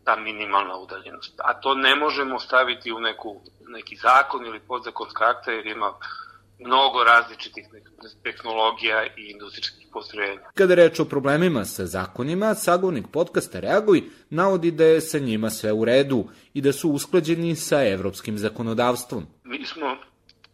ta 0.04 0.16
minimalna 0.16 0.76
udaljenost. 0.76 1.40
A 1.44 1.60
to 1.60 1.74
ne 1.74 1.96
možemo 1.96 2.38
staviti 2.38 2.92
u 2.92 3.00
neku, 3.00 3.40
neki 3.68 3.96
zakon 3.96 4.46
ili 4.46 4.60
podzakonska 4.60 5.24
akta 5.24 5.50
jer 5.50 5.66
ima 5.66 5.94
mnogo 6.58 7.04
različitih 7.04 7.64
tehnologija 8.22 9.06
i 9.06 9.30
industrijskih 9.30 9.86
postrojenja. 9.92 10.40
Kada 10.54 10.74
reč 10.74 11.00
o 11.00 11.04
problemima 11.04 11.64
sa 11.64 11.86
zakonima, 11.86 12.54
sagovnik 12.54 13.06
podcasta 13.12 13.60
Reaguj 13.60 14.02
navodi 14.30 14.70
da 14.70 14.84
je 14.84 15.00
sa 15.00 15.18
njima 15.18 15.50
sve 15.50 15.72
u 15.72 15.84
redu 15.84 16.24
i 16.54 16.60
da 16.60 16.72
su 16.72 16.90
usklađeni 16.90 17.56
sa 17.56 17.84
evropskim 17.84 18.38
zakonodavstvom. 18.38 19.26
Mi 19.44 19.64
smo 19.64 19.96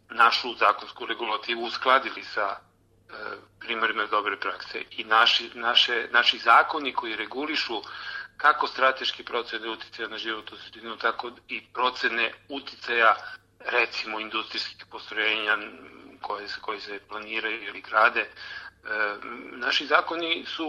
našu 0.09 0.47
zakonsku 0.59 1.05
regulativu 1.05 1.63
uskladili 1.63 2.23
sa 2.23 2.47
e, 2.51 3.13
primarima 3.59 4.05
dobre 4.05 4.37
prakse 4.39 4.81
i 4.91 5.03
naši, 5.03 5.49
naše, 5.53 6.07
naši 6.11 6.37
zakoni 6.37 6.93
koji 6.93 7.15
regulišu 7.15 7.81
kako 8.39 8.67
strateški 8.67 9.23
procene 9.23 9.69
uticaja 9.69 10.09
na 10.09 10.17
životnu 10.17 10.57
sredinu, 10.57 10.97
tako 10.97 11.31
i 11.49 11.61
procene 11.73 12.31
uticaja 12.49 13.15
recimo 13.59 14.19
industrijskih 14.19 14.85
postrojenja 14.91 15.57
koje, 16.21 16.47
koji 16.61 16.79
se 16.79 16.99
planiraju 17.09 17.63
ili 17.63 17.81
grade, 17.81 18.19
e, 18.19 18.27
naši 19.51 19.85
zakoni 19.85 20.45
su 20.47 20.67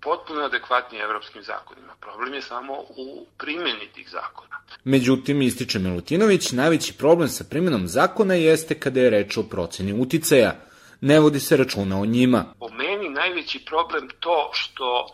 potpuno 0.00 0.40
adekvatni 0.40 0.98
evropskim 0.98 1.42
zakonima. 1.42 1.92
Problem 2.00 2.34
je 2.34 2.42
samo 2.42 2.74
u 2.74 3.26
primjeni 3.38 3.88
tih 3.94 4.10
zakona. 4.10 4.56
Međutim, 4.84 5.42
ističe 5.42 5.78
Milutinović, 5.78 6.52
najveći 6.52 6.98
problem 6.98 7.28
sa 7.28 7.44
primjenom 7.50 7.88
zakona 7.88 8.34
jeste 8.34 8.80
kada 8.80 9.00
je 9.00 9.10
reč 9.10 9.36
o 9.36 9.42
proceni 9.42 9.92
uticaja. 9.92 10.54
Ne 11.00 11.20
vodi 11.20 11.40
se 11.40 11.56
računa 11.56 12.00
o 12.00 12.06
njima. 12.06 12.44
Po 12.58 12.68
meni 12.68 13.08
najveći 13.08 13.64
problem 13.64 14.08
to 14.20 14.50
što 14.52 15.08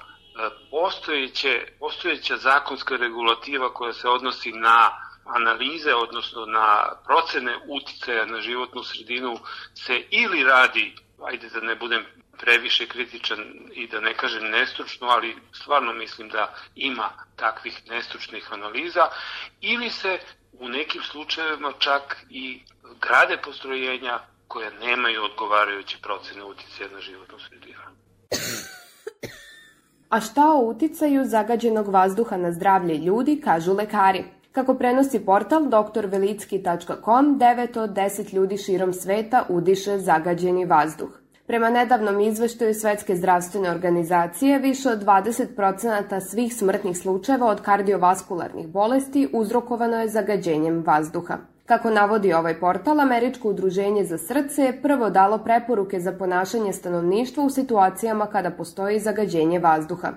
postojeće, 0.70 1.66
postojeća 1.78 2.36
zakonska 2.36 2.96
regulativa 2.96 3.74
koja 3.74 3.92
se 3.92 4.08
odnosi 4.08 4.52
na 4.52 4.90
analize, 5.24 5.94
odnosno 5.94 6.46
na 6.46 6.92
procene 7.06 7.56
uticaja 7.68 8.26
na 8.26 8.40
životnu 8.40 8.82
sredinu 8.82 9.38
se 9.74 10.02
ili 10.10 10.44
radi, 10.44 10.94
ajde 11.26 11.48
da 11.48 11.60
ne 11.60 11.76
budem 11.76 12.04
previše 12.38 12.86
kritičan 12.86 13.44
i 13.72 13.86
da 13.86 14.00
ne 14.00 14.14
kažem 14.14 14.50
nestručno, 14.50 15.06
ali 15.06 15.36
stvarno 15.52 15.92
mislim 15.92 16.28
da 16.28 16.54
ima 16.74 17.10
takvih 17.36 17.82
nestručnih 17.90 18.52
analiza, 18.52 19.08
ili 19.60 19.90
se 19.90 20.18
u 20.52 20.68
nekim 20.68 21.02
slučajevima 21.02 21.72
čak 21.78 22.16
i 22.30 22.62
grade 23.00 23.36
postrojenja 23.36 24.20
koja 24.48 24.70
nemaju 24.70 25.24
odgovarajuće 25.24 25.96
procene 26.02 26.44
uticaja 26.44 26.88
na 26.90 27.00
životnu 27.00 27.38
sredinu. 27.48 27.80
A 30.12 30.20
šta 30.20 30.46
o 30.54 30.64
uticaju 30.68 31.24
zagađenog 31.24 31.88
vazduha 31.88 32.36
na 32.36 32.52
zdravlje 32.52 32.98
ljudi 32.98 33.40
kažu 33.44 33.72
lekari? 33.72 34.24
Kako 34.52 34.74
prenosi 34.74 35.18
portal 35.18 35.62
drvelicki.com, 35.94 37.38
9 37.38 37.78
od 37.78 37.90
10 37.90 38.34
ljudi 38.34 38.56
širom 38.56 38.92
sveta 38.92 39.44
udiše 39.48 39.98
zagađeni 39.98 40.64
vazduh. 40.64 41.08
Prema 41.46 41.70
nedavnom 41.70 42.20
izveštaju 42.20 42.74
Svetske 42.74 43.16
zdravstvene 43.16 43.70
organizacije, 43.70 44.58
više 44.58 44.88
od 44.88 45.04
20% 45.04 46.20
svih 46.20 46.54
smrtnih 46.54 46.98
slučajeva 46.98 47.46
od 47.46 47.60
kardiovaskularnih 47.60 48.68
bolesti 48.68 49.28
uzrokovano 49.32 50.00
je 50.00 50.08
zagađenjem 50.08 50.82
vazduha. 50.86 51.38
Kako 51.66 51.90
navodi 51.90 52.32
ovaj 52.32 52.60
portal, 52.60 53.00
Američko 53.00 53.48
udruženje 53.48 54.04
za 54.04 54.18
srce 54.18 54.62
je 54.62 54.82
prvo 54.82 55.10
dalo 55.10 55.38
preporuke 55.38 56.00
za 56.00 56.12
ponašanje 56.12 56.72
stanovništva 56.72 57.44
u 57.44 57.50
situacijama 57.50 58.26
kada 58.26 58.50
postoji 58.50 59.00
zagađenje 59.00 59.58
vazduha. 59.58 60.12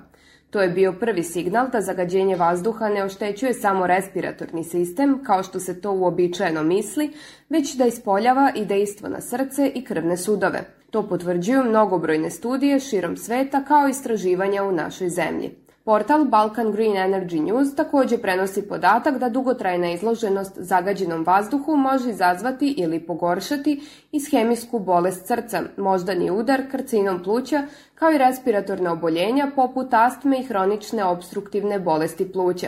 To 0.50 0.62
je 0.62 0.70
bio 0.70 0.94
prvi 0.94 1.24
signal 1.24 1.68
da 1.70 1.82
zagađenje 1.82 2.36
vazduha 2.36 2.90
ne 2.90 3.04
oštećuje 3.04 3.54
samo 3.54 3.88
respiratorni 3.88 4.64
sistem, 4.64 5.24
kao 5.24 5.44
što 5.44 5.60
se 5.60 5.82
to 5.82 5.92
uobičajeno 5.92 6.64
misli, 6.64 7.14
već 7.50 7.76
da 7.76 7.86
ispoljava 7.86 8.52
i 8.56 8.66
dejstvo 8.66 9.10
na 9.10 9.22
srce 9.22 9.72
i 9.76 9.84
krvne 9.84 10.18
sudove. 10.18 10.62
To 10.92 11.08
potvrđuju 11.10 11.64
mnogobrojne 11.64 12.30
studije 12.30 12.80
širom 12.80 13.18
sveta 13.18 13.64
kao 13.64 13.88
istraživanja 13.88 14.64
u 14.64 14.72
našoj 14.72 15.10
zemlji. 15.10 15.65
Portal 15.86 16.26
Balkan 16.26 16.72
Green 16.72 16.96
Energy 16.98 17.40
News 17.40 17.76
takođe 17.76 18.18
prenosi 18.18 18.62
podatak 18.68 19.18
da 19.18 19.30
dugotrajna 19.30 19.92
izloženost 19.92 20.54
zagađenom 20.58 21.24
vazduhu 21.26 21.76
može 21.76 22.10
izazvati 22.10 22.74
ili 22.78 23.00
pogoršati 23.00 23.82
ishemijsku 24.12 24.80
bolest 24.80 25.28
srca, 25.28 25.62
moždani 25.78 26.32
udar, 26.32 26.62
karcinom 26.72 27.24
pluća, 27.24 27.64
kao 27.96 28.12
i 28.12 28.18
respiratorne 28.18 28.90
oboljenja 28.90 29.52
poput 29.56 29.88
astme 29.92 30.40
i 30.40 30.44
hronične 30.44 31.04
obstruktivne 31.04 31.80
bolesti 31.80 32.32
pluća. 32.32 32.68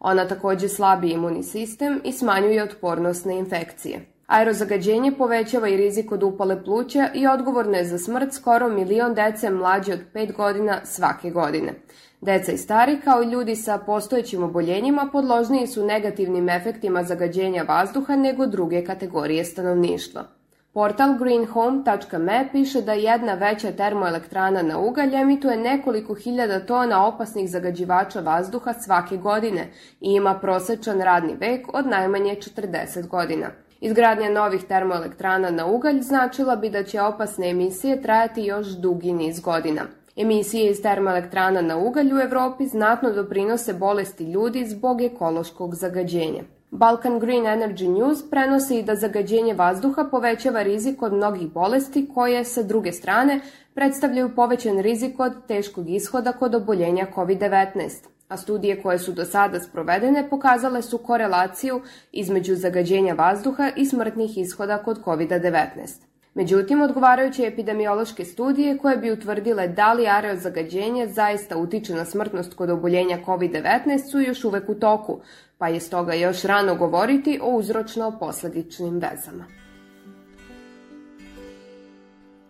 Ona 0.00 0.28
takođe 0.28 0.68
slabi 0.68 1.10
imunni 1.10 1.42
sistem 1.42 2.00
i 2.04 2.12
smanjuje 2.12 2.62
otpornost 2.62 3.24
na 3.24 3.32
infekcije. 3.32 4.06
Aerozagađenje 4.26 5.12
povećava 5.12 5.68
i 5.68 5.76
rizik 5.76 6.12
od 6.12 6.22
upale 6.22 6.64
pluća 6.64 7.08
i 7.14 7.26
odgovorno 7.26 7.76
je 7.76 7.84
za 7.84 7.98
smrt 7.98 8.32
skoro 8.32 8.68
milion 8.68 9.14
dece 9.14 9.50
mlađe 9.50 9.92
od 9.92 10.00
5 10.14 10.32
godina 10.36 10.80
svake 10.84 11.30
godine. 11.30 11.74
Deca 12.20 12.52
i 12.52 12.58
stari, 12.58 13.00
kao 13.04 13.22
i 13.22 13.30
ljudi 13.30 13.56
sa 13.56 13.78
postojećim 13.78 14.42
oboljenjima, 14.42 15.08
podložniji 15.12 15.66
su 15.66 15.86
negativnim 15.86 16.48
efektima 16.48 17.02
zagađenja 17.02 17.62
vazduha 17.62 18.16
nego 18.16 18.46
druge 18.46 18.84
kategorije 18.84 19.44
stanovništva. 19.44 20.24
Portal 20.72 21.18
greenhome.me 21.18 22.48
piše 22.52 22.82
da 22.82 22.92
jedna 22.92 23.34
veća 23.34 23.72
termoelektrana 23.72 24.62
na 24.62 24.78
ugalj 24.78 25.14
emituje 25.14 25.56
nekoliko 25.56 26.14
hiljada 26.14 26.60
tona 26.60 27.06
opasnih 27.06 27.50
zagađivača 27.50 28.20
vazduha 28.20 28.72
svake 28.72 29.16
godine 29.16 29.70
i 30.00 30.12
ima 30.12 30.34
prosečan 30.34 31.00
radni 31.00 31.36
vek 31.40 31.74
od 31.74 31.86
najmanje 31.86 32.36
40 32.36 33.08
godina. 33.08 33.46
Izgradnja 33.80 34.30
novih 34.30 34.64
termoelektrana 34.64 35.50
na 35.50 35.66
ugalj 35.66 36.00
značila 36.00 36.56
bi 36.56 36.70
da 36.70 36.82
će 36.82 37.02
opasne 37.02 37.50
emisije 37.50 38.02
trajati 38.02 38.44
još 38.44 38.66
dugi 38.66 39.12
niz 39.12 39.40
godina. 39.40 39.82
Emisije 40.18 40.70
iz 40.70 40.82
termoelektrana 40.82 41.60
na 41.62 41.76
ugalj 41.76 42.14
u 42.14 42.20
Evropi 42.20 42.66
znatno 42.66 43.10
doprinose 43.12 43.74
bolesti 43.74 44.24
ljudi 44.24 44.66
zbog 44.66 45.02
ekološkog 45.02 45.74
zagađenja. 45.74 46.42
Balkan 46.70 47.18
Green 47.18 47.44
Energy 47.44 47.88
News 47.88 48.30
prenosi 48.30 48.82
da 48.82 48.94
zagađenje 48.94 49.54
vazduha 49.54 50.04
povećava 50.10 50.62
rizik 50.62 51.02
od 51.02 51.12
mnogih 51.12 51.52
bolesti 51.52 52.08
koje, 52.14 52.44
sa 52.44 52.62
druge 52.62 52.92
strane, 52.92 53.40
predstavljaju 53.74 54.34
povećan 54.34 54.78
rizik 54.78 55.20
od 55.20 55.32
teškog 55.48 55.90
ishoda 55.90 56.32
kod 56.32 56.54
oboljenja 56.54 57.06
COVID-19 57.14 58.08
a 58.28 58.36
studije 58.36 58.82
koje 58.82 58.98
su 58.98 59.12
do 59.12 59.24
sada 59.24 59.60
sprovedene 59.60 60.30
pokazale 60.30 60.82
su 60.82 60.98
korelaciju 60.98 61.80
između 62.12 62.54
zagađenja 62.54 63.14
vazduha 63.14 63.70
i 63.76 63.86
smrtnih 63.86 64.38
ishoda 64.38 64.78
kod 64.78 65.04
COVID-19. 65.04 66.07
Međutim, 66.38 66.80
odgovarajuće 66.80 67.46
epidemiološke 67.46 68.24
studije 68.24 68.78
koje 68.78 68.96
bi 68.96 69.10
utvrdile 69.12 69.68
da 69.68 69.92
li 69.92 70.06
aerozagađenje 70.06 71.06
zaista 71.06 71.56
utiče 71.56 71.94
na 71.94 72.04
smrtnost 72.04 72.54
kod 72.54 72.70
oboljenja 72.70 73.18
COVID-19 73.26 74.10
su 74.10 74.20
još 74.20 74.44
uvek 74.44 74.68
u 74.68 74.74
toku, 74.74 75.20
pa 75.58 75.68
je 75.68 75.80
stoga 75.80 76.14
još 76.14 76.42
rano 76.42 76.74
govoriti 76.74 77.40
o 77.42 77.58
uzročno-posledičnim 77.58 78.92
vezama. 78.92 79.44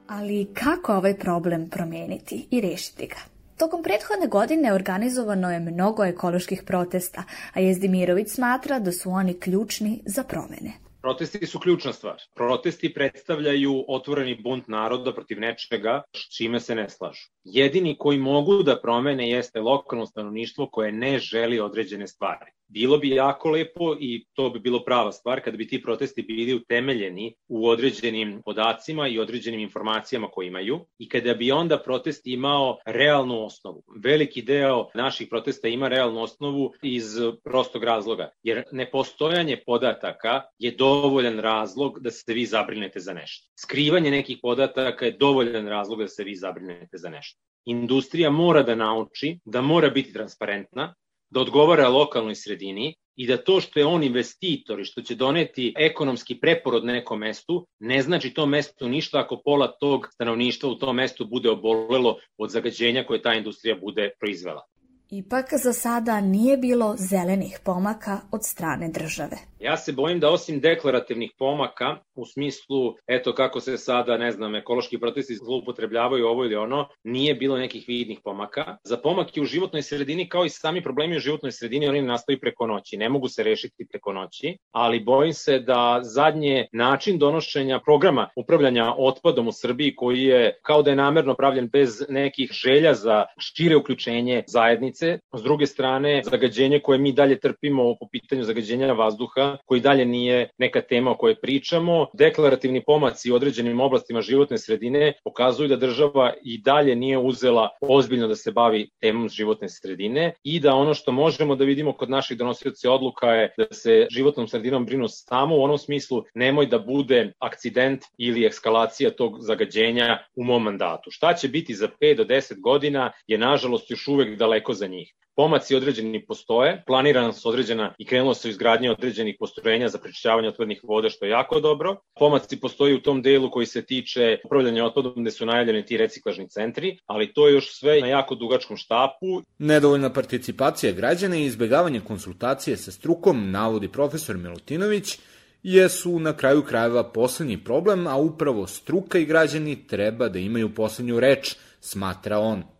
Ali 0.07 0.55
kako 0.55 0.95
ovaj 0.95 1.19
problem 1.19 1.69
promeniti 1.71 2.49
i 2.51 2.61
rešiti 2.61 3.07
ga? 3.07 3.21
Tokom 3.57 3.83
prethodne 3.83 4.27
godine 4.27 4.73
organizovano 4.73 5.51
je 5.51 5.61
mnogo 5.61 6.05
ekoloških 6.05 6.63
protesta, 6.63 7.23
a 7.55 7.61
Jezdimirović 7.61 8.29
smatra 8.29 8.79
da 8.79 8.93
su 8.93 9.11
oni 9.11 9.41
ključni 9.41 10.03
za 10.07 10.23
promene. 10.23 10.88
Protesti 11.01 11.47
su 11.47 11.59
ključna 11.59 11.93
stvar. 11.93 12.23
Protesti 12.35 12.95
predstavljaju 12.95 13.85
otvoreni 13.89 14.35
bunt 14.43 14.69
naroda 14.69 15.13
protiv 15.13 15.41
nečega 15.41 16.03
s 16.17 16.37
čime 16.37 16.61
se 16.61 16.75
ne 16.75 16.89
slažu. 16.89 17.29
Jedini 17.45 17.97
koji 17.99 18.19
mogu 18.19 18.63
da 18.63 18.81
promene 18.81 19.31
jeste 19.31 19.61
lokalno 19.61 20.07
stanovništvo 20.07 20.69
koje 20.71 20.93
ne 20.93 21.19
želi 21.19 21.61
određene 21.61 22.07
stvari. 22.07 22.51
Bilo 22.69 22.99
bi 22.99 23.09
jako 23.09 23.51
lepo 23.51 23.97
i 24.01 24.25
to 24.33 24.51
bi 24.51 24.61
bilo 24.61 24.85
prava 24.85 25.13
stvar 25.13 25.41
kada 25.41 25.57
bi 25.57 25.69
ti 25.69 25.83
protesti 25.83 26.23
bili 26.23 26.55
utemeljeni 26.55 27.35
u 27.49 27.69
određenim 27.69 28.43
podacima 28.45 29.09
i 29.09 29.19
određenim 29.19 29.61
informacijama 29.61 30.29
koje 30.29 30.47
imaju 30.47 30.87
i 30.99 31.09
kada 31.09 31.35
bi 31.35 31.53
onda 31.53 31.79
protest 31.79 32.27
imao 32.27 32.79
realnu 32.87 33.45
osnovu. 33.45 33.83
Veliki 34.03 34.43
deo 34.43 34.89
naših 34.95 35.29
protesta 35.31 35.69
ima 35.69 35.89
realnu 35.89 36.21
osnovu 36.21 36.73
iz 36.83 37.17
prostog 37.45 37.85
razloga, 37.85 38.31
jer 38.43 38.63
nepostojanje 38.73 39.63
podataka 39.67 40.43
je 40.59 40.71
dovoljan 40.71 41.39
razlog 41.39 42.01
da 42.01 42.11
se 42.11 42.33
vi 42.33 42.47
zabrinete 42.47 43.01
za 43.01 43.13
nešto. 43.13 43.49
Skrivanje 43.61 44.11
nekih 44.11 44.39
podataka 44.43 45.05
je 45.05 45.13
dovoljan 45.13 45.69
razlog 45.69 45.99
da 45.99 46.09
se 46.09 46.25
vi 46.25 46.35
zabrinete 46.35 46.99
za 46.99 47.09
nešto. 47.09 47.41
Industrija 47.65 48.31
mora 48.31 48.63
da 48.63 48.75
nauči 48.75 49.39
da 49.45 49.61
mora 49.61 49.91
biti 49.91 50.13
transparentna, 50.13 50.95
da 51.31 51.41
odgovara 51.41 51.89
lokalnoj 51.89 52.35
sredini 52.35 52.95
i 53.17 53.27
da 53.27 53.37
to 53.37 53.61
što 53.61 53.81
je 53.81 53.87
on 53.87 54.03
investitor 54.03 54.81
i 54.81 54.85
što 54.85 55.03
će 55.03 55.15
doneti 55.15 55.75
ekonomski 55.79 56.41
preporod 56.41 56.85
nekom 56.85 57.19
mestu, 57.19 57.67
ne 57.79 58.03
znači 58.03 58.31
to 58.31 58.47
mesto 58.47 58.89
ništa 58.89 59.19
ako 59.21 59.41
pola 59.45 59.73
tog 59.81 60.09
stanovništva 60.13 60.71
u 60.71 60.75
tom 60.75 60.97
mestu 60.97 61.27
bude 61.27 61.51
obolelo 61.51 62.17
od 62.39 62.51
zagađenja 62.51 63.05
koje 63.05 63.23
ta 63.23 63.35
industrija 63.35 63.77
bude 63.77 64.11
proizvela. 64.21 64.63
Ipak 65.11 65.47
za 65.63 65.73
sada 65.73 66.21
nije 66.21 66.57
bilo 66.57 66.95
zelenih 66.99 67.61
pomaka 67.65 68.21
od 68.31 68.41
strane 68.45 68.89
države. 68.89 69.37
Ja 69.61 69.77
se 69.77 69.93
bojim 69.93 70.21
da 70.21 70.31
osim 70.31 70.61
deklarativnih 70.61 71.31
pomaka, 71.39 71.97
u 72.15 72.25
smislu, 72.27 72.95
eto 73.07 73.35
kako 73.35 73.61
se 73.61 73.77
sada, 73.77 74.17
ne 74.17 74.33
znam, 74.33 74.55
ekološki 74.55 74.99
protesti 74.99 75.35
zloupotrebljavaju 75.35 76.27
ovo 76.27 76.45
ili 76.45 76.57
ono, 76.57 76.89
nije 77.05 77.35
bilo 77.35 77.59
nekih 77.59 77.85
vidnih 77.89 78.19
pomaka. 78.25 78.77
Za 78.85 78.97
pomake 78.97 79.41
u 79.41 79.45
životnoj 79.45 79.83
sredini, 79.83 80.29
kao 80.29 80.45
i 80.45 80.49
sami 80.49 80.83
problemi 80.83 81.17
u 81.17 81.21
životnoj 81.21 81.53
sredini, 81.53 81.89
oni 81.89 82.03
nastaju 82.03 82.41
preko 82.41 82.67
noći, 82.67 82.97
ne 82.97 83.09
mogu 83.09 83.29
se 83.29 83.43
rešiti 83.43 83.87
preko 83.91 84.13
noći, 84.13 84.57
ali 84.73 85.01
bojim 85.01 85.33
se 85.33 85.59
da 85.59 86.01
zadnje 86.03 86.67
način 86.73 87.19
donošenja 87.19 87.81
programa 87.85 88.29
upravljanja 88.37 88.95
otpadom 88.99 89.49
u 89.49 89.53
Srbiji, 89.53 89.97
koji 89.97 90.23
je 90.23 90.59
kao 90.63 90.83
da 90.83 90.91
je 90.91 90.97
namerno 90.97 91.35
pravljen 91.35 91.69
bez 91.69 92.05
nekih 92.09 92.51
želja 92.53 92.95
za 92.95 93.25
šire 93.39 93.77
uključenje 93.77 94.45
zajednice, 94.47 95.19
s 95.37 95.43
druge 95.43 95.67
strane, 95.67 96.23
zagađenje 96.25 96.81
koje 96.81 96.99
mi 96.99 97.13
dalje 97.13 97.41
trpimo 97.41 97.97
po 98.01 98.09
pitanju 98.13 98.45
zagađenja 98.45 98.93
vazduha, 98.93 99.48
koji 99.65 99.81
dalje 99.81 100.05
nije 100.05 100.49
neka 100.59 100.81
tema 100.81 101.11
o 101.11 101.17
kojoj 101.17 101.41
pričamo. 101.41 102.07
Deklarativni 102.13 102.85
pomaci 102.85 103.33
u 103.33 103.35
određenim 103.35 103.81
oblastima 103.81 104.21
životne 104.21 104.59
sredine 104.59 105.13
pokazuju 105.25 105.69
da 105.69 105.77
država 105.77 106.33
i 106.43 106.59
dalje 106.59 106.97
nije 106.97 107.19
uzela 107.19 107.69
ozbiljno 107.81 108.29
da 108.29 108.37
se 108.37 108.53
bavi 108.53 108.89
temom 109.01 109.29
životne 109.29 109.69
sredine 109.69 110.33
i 110.43 110.61
da 110.61 110.75
ono 110.75 110.95
što 110.95 111.13
možemo 111.13 111.57
da 111.57 111.65
vidimo 111.65 111.93
kod 111.93 112.11
naših 112.11 112.39
donosioca 112.39 112.91
odluka 112.91 113.27
je 113.27 113.53
da 113.59 113.67
se 113.73 114.07
životnom 114.11 114.49
sredinom 114.49 114.87
brinu 114.87 115.09
samo 115.09 115.57
u 115.57 115.63
onom 115.63 115.79
smislu 115.79 116.25
nemoj 116.35 116.67
da 116.67 116.79
bude 116.79 117.33
akcident 117.39 118.05
ili 118.19 118.47
eskalacija 118.47 119.11
tog 119.11 119.37
zagađenja 119.41 120.19
u 120.37 120.45
mom 120.45 120.63
mandatu. 120.63 121.11
Šta 121.11 121.35
će 121.35 121.49
biti 121.49 121.75
za 121.75 121.89
5 122.01 122.17
do 122.17 122.25
10 122.25 122.61
godina 122.61 123.13
je 123.27 123.39
nažalost 123.39 123.91
još 123.91 124.09
uvek 124.09 124.39
daleko 124.39 124.75
za 124.75 124.87
njih. 124.87 125.15
Pomaci 125.39 125.77
određeni 125.77 126.27
postoje, 126.27 126.83
planirana 126.87 127.33
su 127.33 127.49
određena 127.49 127.95
i 127.99 128.07
krenulo 128.07 128.35
se 128.35 128.49
u 128.49 128.51
izgradnje 128.51 128.91
određenih 128.91 129.37
postrojenja 129.39 129.89
za 129.89 129.99
prečišćavanje 129.99 130.49
otpadnih 130.49 130.81
voda, 130.83 131.11
što 131.11 131.25
je 131.25 131.31
jako 131.31 131.61
dobro. 131.61 131.97
Pomaci 132.19 132.61
postoji 132.61 132.95
u 132.95 133.03
tom 133.03 133.23
delu 133.23 133.51
koji 133.51 133.67
se 133.67 133.83
tiče 133.87 134.39
upravljanja 134.45 134.85
otpadom 134.85 135.13
gde 135.17 135.31
su 135.31 135.47
najavljeni 135.47 135.85
ti 135.85 135.97
reciklažni 135.97 136.49
centri, 136.49 136.99
ali 137.07 137.33
to 137.33 137.49
je 137.49 137.55
još 137.55 137.79
sve 137.79 138.01
na 138.01 138.07
jako 138.07 138.35
dugačkom 138.35 138.77
štapu. 138.77 139.43
Nedovoljna 139.59 140.13
participacija 140.13 140.93
građana 140.93 141.37
i 141.37 141.45
izbegavanje 141.45 142.01
konsultacije 142.01 142.77
sa 142.77 142.93
strukom, 142.93 143.51
navodi 143.51 143.89
profesor 143.89 144.37
Milutinović, 144.37 145.19
jesu 145.63 146.19
na 146.19 146.37
kraju 146.37 146.63
krajeva 146.63 147.13
poslednji 147.13 147.65
problem, 147.65 148.07
a 148.07 148.17
upravo 148.17 148.67
struka 148.67 149.19
i 149.19 149.25
građani 149.25 149.87
treba 149.87 150.29
da 150.29 150.39
imaju 150.39 150.75
poslednju 150.75 151.21
reč, 151.21 151.55
smatra 151.81 152.39
on 152.39 152.78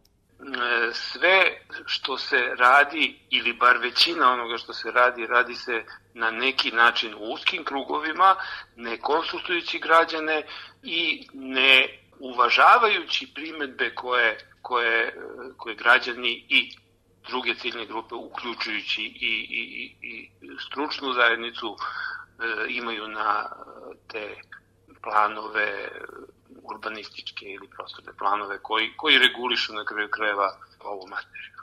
sve 0.93 1.61
što 1.87 2.19
se 2.19 2.55
radi, 2.59 3.19
ili 3.31 3.53
bar 3.53 3.77
većina 3.77 4.33
onoga 4.33 4.59
što 4.59 4.73
se 4.73 4.91
radi, 4.91 5.27
radi 5.27 5.55
se 5.55 5.85
na 6.15 6.31
neki 6.31 6.71
način 6.71 7.15
u 7.15 7.33
uskim 7.33 7.65
krugovima, 7.65 8.37
ne 8.77 8.99
konsultujući 9.01 9.79
građane 9.79 10.43
i 10.83 11.27
ne 11.33 11.99
uvažavajući 12.19 13.35
primetbe 13.35 13.95
koje, 13.95 14.39
koje, 14.63 15.15
koje 15.57 15.75
građani 15.75 16.45
i 16.49 16.77
druge 17.29 17.55
ciljne 17.55 17.87
grupe, 17.87 18.15
uključujući 18.15 19.03
i, 19.03 19.47
i, 19.51 19.97
i 20.03 20.31
stručnu 20.67 21.13
zajednicu, 21.13 21.77
e, 21.77 22.67
imaju 22.69 23.09
na 23.09 23.51
te 24.09 24.35
planove 25.03 25.89
urbanističke 26.71 27.47
ili 27.47 27.69
prostorne 27.77 28.13
planove 28.19 28.59
koji, 28.63 28.93
koji 28.97 29.19
regulišu 29.19 29.75
na 29.75 29.85
kraju 29.85 30.09
krajeva 30.11 30.49
ovu 30.81 31.07
materiju. 31.11 31.58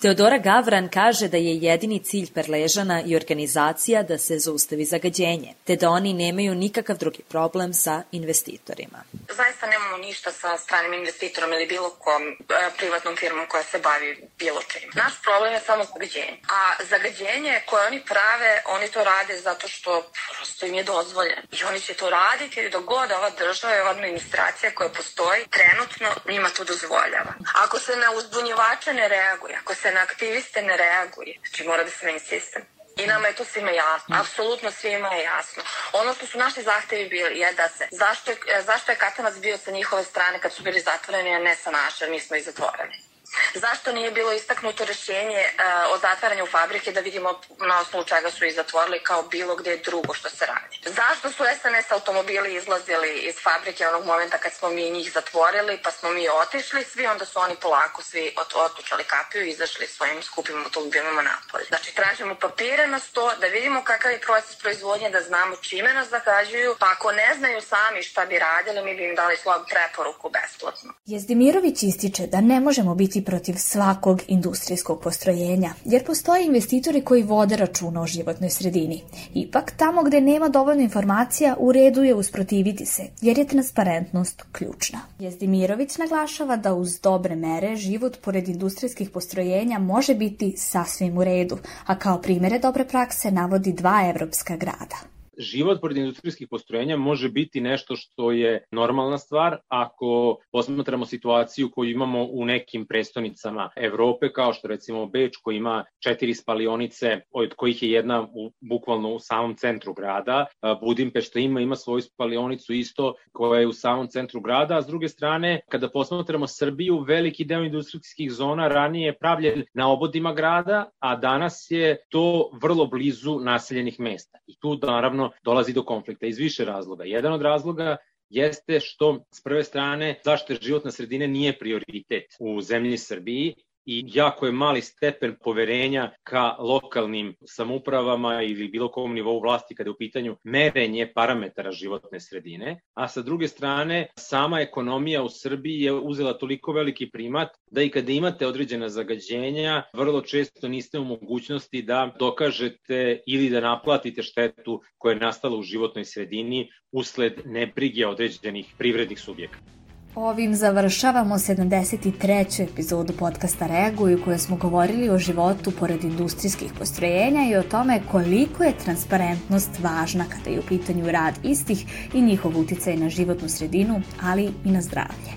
Teodora 0.00 0.38
Gavran 0.38 0.88
kaže 0.88 1.28
da 1.28 1.36
je 1.36 1.56
jedini 1.56 2.04
cilj 2.04 2.28
Perležana 2.34 3.02
i 3.06 3.16
organizacija 3.16 4.02
da 4.02 4.18
se 4.18 4.38
zaustavi 4.38 4.84
zagađenje, 4.84 5.54
te 5.64 5.76
da 5.76 5.90
oni 5.90 6.12
nemaju 6.12 6.54
nikakav 6.54 6.96
drugi 6.96 7.22
problem 7.28 7.74
sa 7.74 8.02
investitorima. 8.12 8.98
Zaista 9.36 9.66
nemamo 9.66 9.96
ništa 9.96 10.32
sa 10.32 10.58
stranim 10.58 10.94
investitorom 10.94 11.52
ili 11.52 11.66
bilo 11.66 11.90
kom 11.90 12.22
e, 12.22 12.34
privatnom 12.76 13.16
firmom 13.16 13.46
koja 13.48 13.62
se 13.64 13.78
bavi 13.78 14.28
bilo 14.38 14.60
čim. 14.62 14.90
Naš 14.94 15.12
problem 15.22 15.52
je 15.52 15.60
samo 15.60 15.84
zagađenje. 15.84 16.36
A 16.48 16.60
zagađenje 16.90 17.62
koje 17.66 17.86
oni 17.86 18.00
prave, 18.00 18.62
oni 18.66 18.88
to 18.88 19.04
rade 19.04 19.40
zato 19.40 19.68
što 19.68 20.10
prosto 20.36 20.66
im 20.66 20.74
je 20.74 20.84
dozvoljeno. 20.84 21.42
I 21.52 21.64
oni 21.64 21.80
će 21.80 21.94
to 21.94 22.10
raditi 22.10 22.70
dok 22.70 22.84
god 22.84 23.10
ova 23.10 23.30
država 23.30 23.76
i 23.76 23.80
ova 23.80 23.90
administracija 23.90 24.74
koja 24.74 24.88
postoji 24.88 25.40
trenutno 25.56 26.08
njima 26.32 26.48
to 26.56 26.64
dozvoljava. 26.64 27.32
Ako 27.64 27.78
se 27.78 27.96
na 27.96 28.08
uzbunjivače 28.18 28.92
ne 28.92 29.08
reaguje, 29.08 29.54
ako 29.62 29.74
se 29.74 29.87
se 29.88 29.94
na 29.94 30.00
aktiviste 30.00 30.62
ne 30.62 30.76
reaguje. 30.76 31.34
Znači 31.48 31.64
mora 31.64 31.84
da 31.84 31.90
se 31.90 32.06
meni 32.06 32.20
sistem. 32.20 32.62
I 32.96 33.06
nama 33.06 33.26
je 33.28 33.34
to 33.34 33.44
svima 33.44 33.70
jasno, 33.70 34.16
apsolutno 34.20 34.70
svima 34.70 35.14
je 35.14 35.22
jasno. 35.22 35.62
Ono 35.92 36.14
što 36.14 36.26
su 36.26 36.38
naši 36.38 36.62
zahtevi 36.62 37.08
bili 37.08 37.38
je 37.38 37.52
da 37.52 37.68
se, 37.68 37.88
zašto 37.90 38.30
je, 38.30 38.62
zašto 38.66 38.92
je 38.92 38.96
Katanac 38.96 39.34
bio 39.34 39.58
sa 39.58 39.70
njihove 39.70 40.04
strane 40.04 40.40
kad 40.40 40.52
su 40.52 40.62
bili 40.62 40.80
zatvoreni, 40.80 41.34
a 41.34 41.38
ne 41.38 41.54
sa 41.56 41.70
naše, 41.70 42.06
mi 42.06 42.20
smo 42.20 42.36
i 42.36 42.40
zatvoreni. 42.40 43.07
Zašto 43.54 43.92
nije 43.92 44.10
bilo 44.10 44.32
istaknuto 44.32 44.84
rešenje 44.84 45.42
uh, 45.46 45.94
o 45.94 45.98
zatvaranju 45.98 46.46
fabrike 46.46 46.92
da 46.92 47.00
vidimo 47.00 47.40
na 47.68 47.80
osnovu 47.80 48.04
čega 48.04 48.30
su 48.30 48.44
ih 48.44 48.54
zatvorili 48.54 49.02
kao 49.02 49.22
bilo 49.22 49.56
gde 49.56 49.76
drugo 49.76 50.14
što 50.14 50.28
se 50.30 50.46
radi? 50.46 50.94
Zašto 51.00 51.30
su 51.30 51.42
SNS 51.60 51.92
automobili 51.92 52.54
izlazili 52.54 53.10
iz 53.28 53.34
fabrike 53.42 53.88
onog 53.88 54.04
momenta 54.06 54.38
kad 54.38 54.52
smo 54.52 54.68
mi 54.68 54.90
njih 54.90 55.12
zatvorili 55.12 55.80
pa 55.84 55.90
smo 55.90 56.10
mi 56.10 56.28
otišli 56.42 56.84
svi, 56.84 57.06
onda 57.06 57.24
su 57.24 57.38
oni 57.38 57.54
polako 57.62 58.02
svi 58.02 58.34
ot 58.36 58.54
otučali 58.54 59.04
kapiju 59.04 59.44
i 59.44 59.50
izašli 59.50 59.86
svojim 59.86 60.22
skupim 60.22 60.56
automobilima 60.64 61.22
napolje. 61.22 61.64
Znači 61.68 61.94
tražimo 61.94 62.34
papire 62.34 62.86
na 62.86 62.98
sto 62.98 63.32
da 63.40 63.46
vidimo 63.46 63.82
kakav 63.84 64.10
je 64.12 64.20
proces 64.20 64.56
proizvodnje, 64.62 65.10
da 65.10 65.20
znamo 65.20 65.56
čime 65.56 65.92
nas 65.94 66.08
zagađuju, 66.08 66.76
pa 66.80 66.86
ako 66.94 67.12
ne 67.12 67.34
znaju 67.38 67.60
sami 67.60 68.02
šta 68.02 68.26
bi 68.26 68.38
radili, 68.38 68.84
mi 68.84 68.94
bi 68.96 69.04
im 69.08 69.14
dali 69.14 69.36
slob 69.36 69.62
preporuku 69.72 70.30
besplatno. 70.36 70.90
Jezdimirović 71.06 71.82
ističe 71.82 72.22
da 72.26 72.40
ne 72.40 72.60
možemo 72.60 72.94
biti 72.94 73.17
protiv 73.24 73.54
svakog 73.54 74.22
industrijskog 74.28 75.00
postrojenja, 75.00 75.70
jer 75.84 76.04
postoje 76.04 76.46
investitori 76.46 77.00
koji 77.00 77.22
vode 77.22 77.56
računa 77.56 78.02
o 78.02 78.06
životnoj 78.06 78.50
sredini. 78.50 79.02
Ipak, 79.34 79.72
tamo 79.76 80.02
gde 80.02 80.20
nema 80.20 80.48
dovoljno 80.48 80.82
informacija, 80.82 81.56
u 81.58 81.72
redu 81.72 82.02
je 82.02 82.14
usprotiviti 82.14 82.86
se, 82.86 83.02
jer 83.20 83.38
je 83.38 83.46
transparentnost 83.46 84.42
ključna. 84.52 85.00
Jezdimirović 85.18 85.98
naglašava 85.98 86.56
da 86.56 86.74
uz 86.74 87.00
dobre 87.00 87.36
mere 87.36 87.76
život 87.76 88.18
pored 88.24 88.48
industrijskih 88.48 89.10
postrojenja 89.10 89.78
može 89.78 90.14
biti 90.14 90.54
sasvim 90.56 91.18
u 91.18 91.24
redu, 91.24 91.58
a 91.86 91.98
kao 91.98 92.22
primere 92.22 92.58
dobre 92.58 92.84
prakse 92.84 93.30
navodi 93.30 93.72
dva 93.72 94.02
evropska 94.10 94.56
grada 94.56 95.17
život 95.38 95.80
pored 95.80 95.96
industrijskih 95.96 96.48
postrojenja 96.50 96.96
može 96.96 97.28
biti 97.28 97.60
nešto 97.60 97.96
što 97.96 98.32
je 98.32 98.64
normalna 98.72 99.18
stvar 99.18 99.58
ako 99.68 100.36
posmatramo 100.52 101.06
situaciju 101.06 101.70
koju 101.70 101.90
imamo 101.90 102.24
u 102.30 102.44
nekim 102.44 102.86
prestonicama 102.86 103.70
Evrope, 103.76 104.32
kao 104.32 104.52
što 104.52 104.68
recimo 104.68 105.06
Beč 105.06 105.36
koji 105.36 105.56
ima 105.56 105.84
četiri 106.02 106.34
spalionice, 106.34 107.20
od 107.30 107.54
kojih 107.54 107.82
je 107.82 107.90
jedna 107.90 108.22
u, 108.22 108.52
bukvalno 108.60 109.14
u 109.14 109.18
samom 109.18 109.56
centru 109.56 109.94
grada. 109.94 110.46
Budimpešta 110.80 111.40
ima, 111.40 111.60
ima 111.60 111.76
svoju 111.76 112.02
spalionicu 112.02 112.72
isto 112.72 113.14
koja 113.32 113.60
je 113.60 113.66
u 113.66 113.72
samom 113.72 114.08
centru 114.08 114.40
grada, 114.40 114.76
a 114.76 114.82
s 114.82 114.86
druge 114.86 115.08
strane, 115.08 115.60
kada 115.68 115.90
posmatramo 115.90 116.46
Srbiju, 116.46 116.98
veliki 116.98 117.44
deo 117.44 117.62
industrijskih 117.64 118.32
zona 118.32 118.68
ranije 118.68 119.06
je 119.06 119.18
pravljen 119.18 119.64
na 119.74 119.92
obodima 119.92 120.32
grada, 120.32 120.90
a 120.98 121.16
danas 121.16 121.66
je 121.70 121.96
to 122.08 122.50
vrlo 122.62 122.86
blizu 122.86 123.38
naseljenih 123.40 124.00
mesta. 124.00 124.38
I 124.46 124.58
tu 124.60 124.78
naravno 124.82 125.27
dolazi 125.44 125.72
do 125.72 125.82
konflikta 125.82 126.26
iz 126.26 126.38
više 126.38 126.64
razloga. 126.64 127.04
Jedan 127.04 127.32
od 127.32 127.42
razloga 127.42 127.96
jeste 128.30 128.80
što 128.80 129.24
s 129.34 129.42
prve 129.42 129.64
strane 129.64 130.20
zaštita 130.24 130.62
životna 130.62 130.90
sredine 130.90 131.28
nije 131.28 131.58
prioritet 131.58 132.26
u 132.40 132.60
zemlji 132.60 132.98
Srbiji 132.98 133.54
i 133.88 134.04
jako 134.14 134.46
je 134.46 134.52
mali 134.52 134.80
stepen 134.82 135.36
poverenja 135.44 136.10
ka 136.22 136.56
lokalnim 136.58 137.34
samupravama 137.46 138.42
ili 138.42 138.68
bilo 138.68 138.88
kom 138.88 139.14
nivou 139.14 139.40
vlasti 139.40 139.74
kada 139.74 139.88
je 139.88 139.92
u 139.92 139.96
pitanju 139.96 140.36
merenje 140.44 141.06
parametara 141.14 141.72
životne 141.72 142.20
sredine, 142.20 142.80
a 142.94 143.08
sa 143.08 143.22
druge 143.22 143.48
strane 143.48 144.06
sama 144.18 144.60
ekonomija 144.60 145.22
u 145.22 145.28
Srbiji 145.28 145.80
je 145.80 145.92
uzela 145.92 146.32
toliko 146.38 146.72
veliki 146.72 147.10
primat 147.10 147.48
da 147.70 147.82
i 147.82 147.88
kada 147.88 148.12
imate 148.12 148.46
određena 148.46 148.88
zagađenja, 148.88 149.82
vrlo 149.92 150.20
često 150.20 150.68
niste 150.68 150.98
u 150.98 151.04
mogućnosti 151.04 151.82
da 151.82 152.12
dokažete 152.18 153.22
ili 153.26 153.50
da 153.50 153.60
naplatite 153.60 154.22
štetu 154.22 154.82
koja 154.98 155.12
je 155.12 155.20
nastala 155.20 155.56
u 155.56 155.62
životnoj 155.62 156.04
sredini 156.04 156.68
usled 156.92 157.40
nebrige 157.44 158.06
određenih 158.06 158.74
privrednih 158.78 159.20
subjekata. 159.20 159.87
Ovim 160.20 160.54
završavamo 160.54 161.34
73. 161.34 162.62
epizodu 162.62 163.12
podcasta 163.18 163.66
Reaguj 163.66 164.14
u 164.14 164.24
kojoj 164.24 164.38
smo 164.38 164.56
govorili 164.56 165.10
o 165.10 165.18
životu 165.18 165.72
pored 165.78 166.04
industrijskih 166.04 166.72
postrojenja 166.78 167.50
i 167.50 167.56
o 167.56 167.62
tome 167.62 168.00
koliko 168.10 168.64
je 168.64 168.78
transparentnost 168.84 169.70
važna 169.82 170.24
kada 170.24 170.50
je 170.50 170.60
u 170.60 170.62
pitanju 170.68 171.10
rad 171.10 171.34
istih 171.42 171.84
i 172.14 172.22
njihov 172.22 172.60
uticaj 172.60 172.96
na 172.96 173.08
životnu 173.08 173.48
sredinu, 173.48 174.02
ali 174.22 174.50
i 174.64 174.70
na 174.70 174.82
zdravlje. 174.82 175.32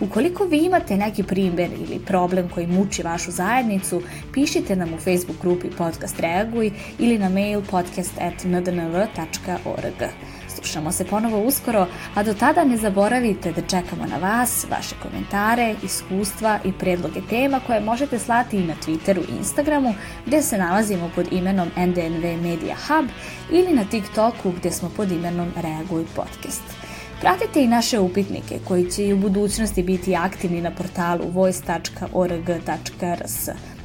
Ukoliko 0.00 0.44
vi 0.44 0.58
imate 0.58 0.96
neki 0.96 1.22
primjer 1.22 1.70
ili 1.72 2.04
problem 2.06 2.48
koji 2.48 2.66
muči 2.66 3.02
vašu 3.02 3.30
zajednicu, 3.30 4.02
pišite 4.32 4.76
nam 4.76 4.94
u 4.94 4.98
Facebook 4.98 5.40
grupi 5.42 5.68
Podcast 5.78 6.20
Reaguj 6.20 6.70
ili 6.98 7.18
na 7.18 7.28
mail 7.28 7.62
podcast.ndnv.org. 7.70 10.02
Slušamo 10.66 10.92
se 10.92 11.04
ponovo 11.04 11.38
uskoro, 11.38 11.86
a 12.14 12.22
do 12.22 12.34
tada 12.34 12.64
ne 12.64 12.76
zaboravite 12.76 13.52
da 13.52 13.62
čekamo 13.62 14.06
na 14.06 14.16
vas, 14.16 14.66
vaše 14.70 14.94
komentare, 15.02 15.74
iskustva 15.82 16.58
i 16.64 16.72
predloge 16.72 17.20
tema 17.30 17.60
koje 17.66 17.80
možete 17.80 18.18
slati 18.18 18.56
i 18.56 18.66
na 18.66 18.74
Twitteru 18.86 19.20
i 19.28 19.36
Instagramu 19.38 19.94
gde 20.26 20.42
se 20.42 20.58
nalazimo 20.58 21.10
pod 21.14 21.32
imenom 21.32 21.68
NDNV 21.76 22.42
Media 22.42 22.76
Hub 22.88 23.06
ili 23.50 23.72
na 23.74 23.84
TikToku 23.84 24.52
gde 24.52 24.70
smo 24.70 24.90
pod 24.96 25.12
imenom 25.12 25.52
Reaguj 25.56 26.04
Podcast. 26.16 26.62
Pratite 27.20 27.62
i 27.62 27.68
naše 27.68 27.98
upitnike 27.98 28.58
koji 28.64 28.90
će 28.90 29.06
i 29.06 29.12
u 29.12 29.16
budućnosti 29.16 29.82
biti 29.82 30.16
aktivni 30.16 30.60
na 30.60 30.70
portalu 30.70 31.30
voice.org.rs 31.30 32.06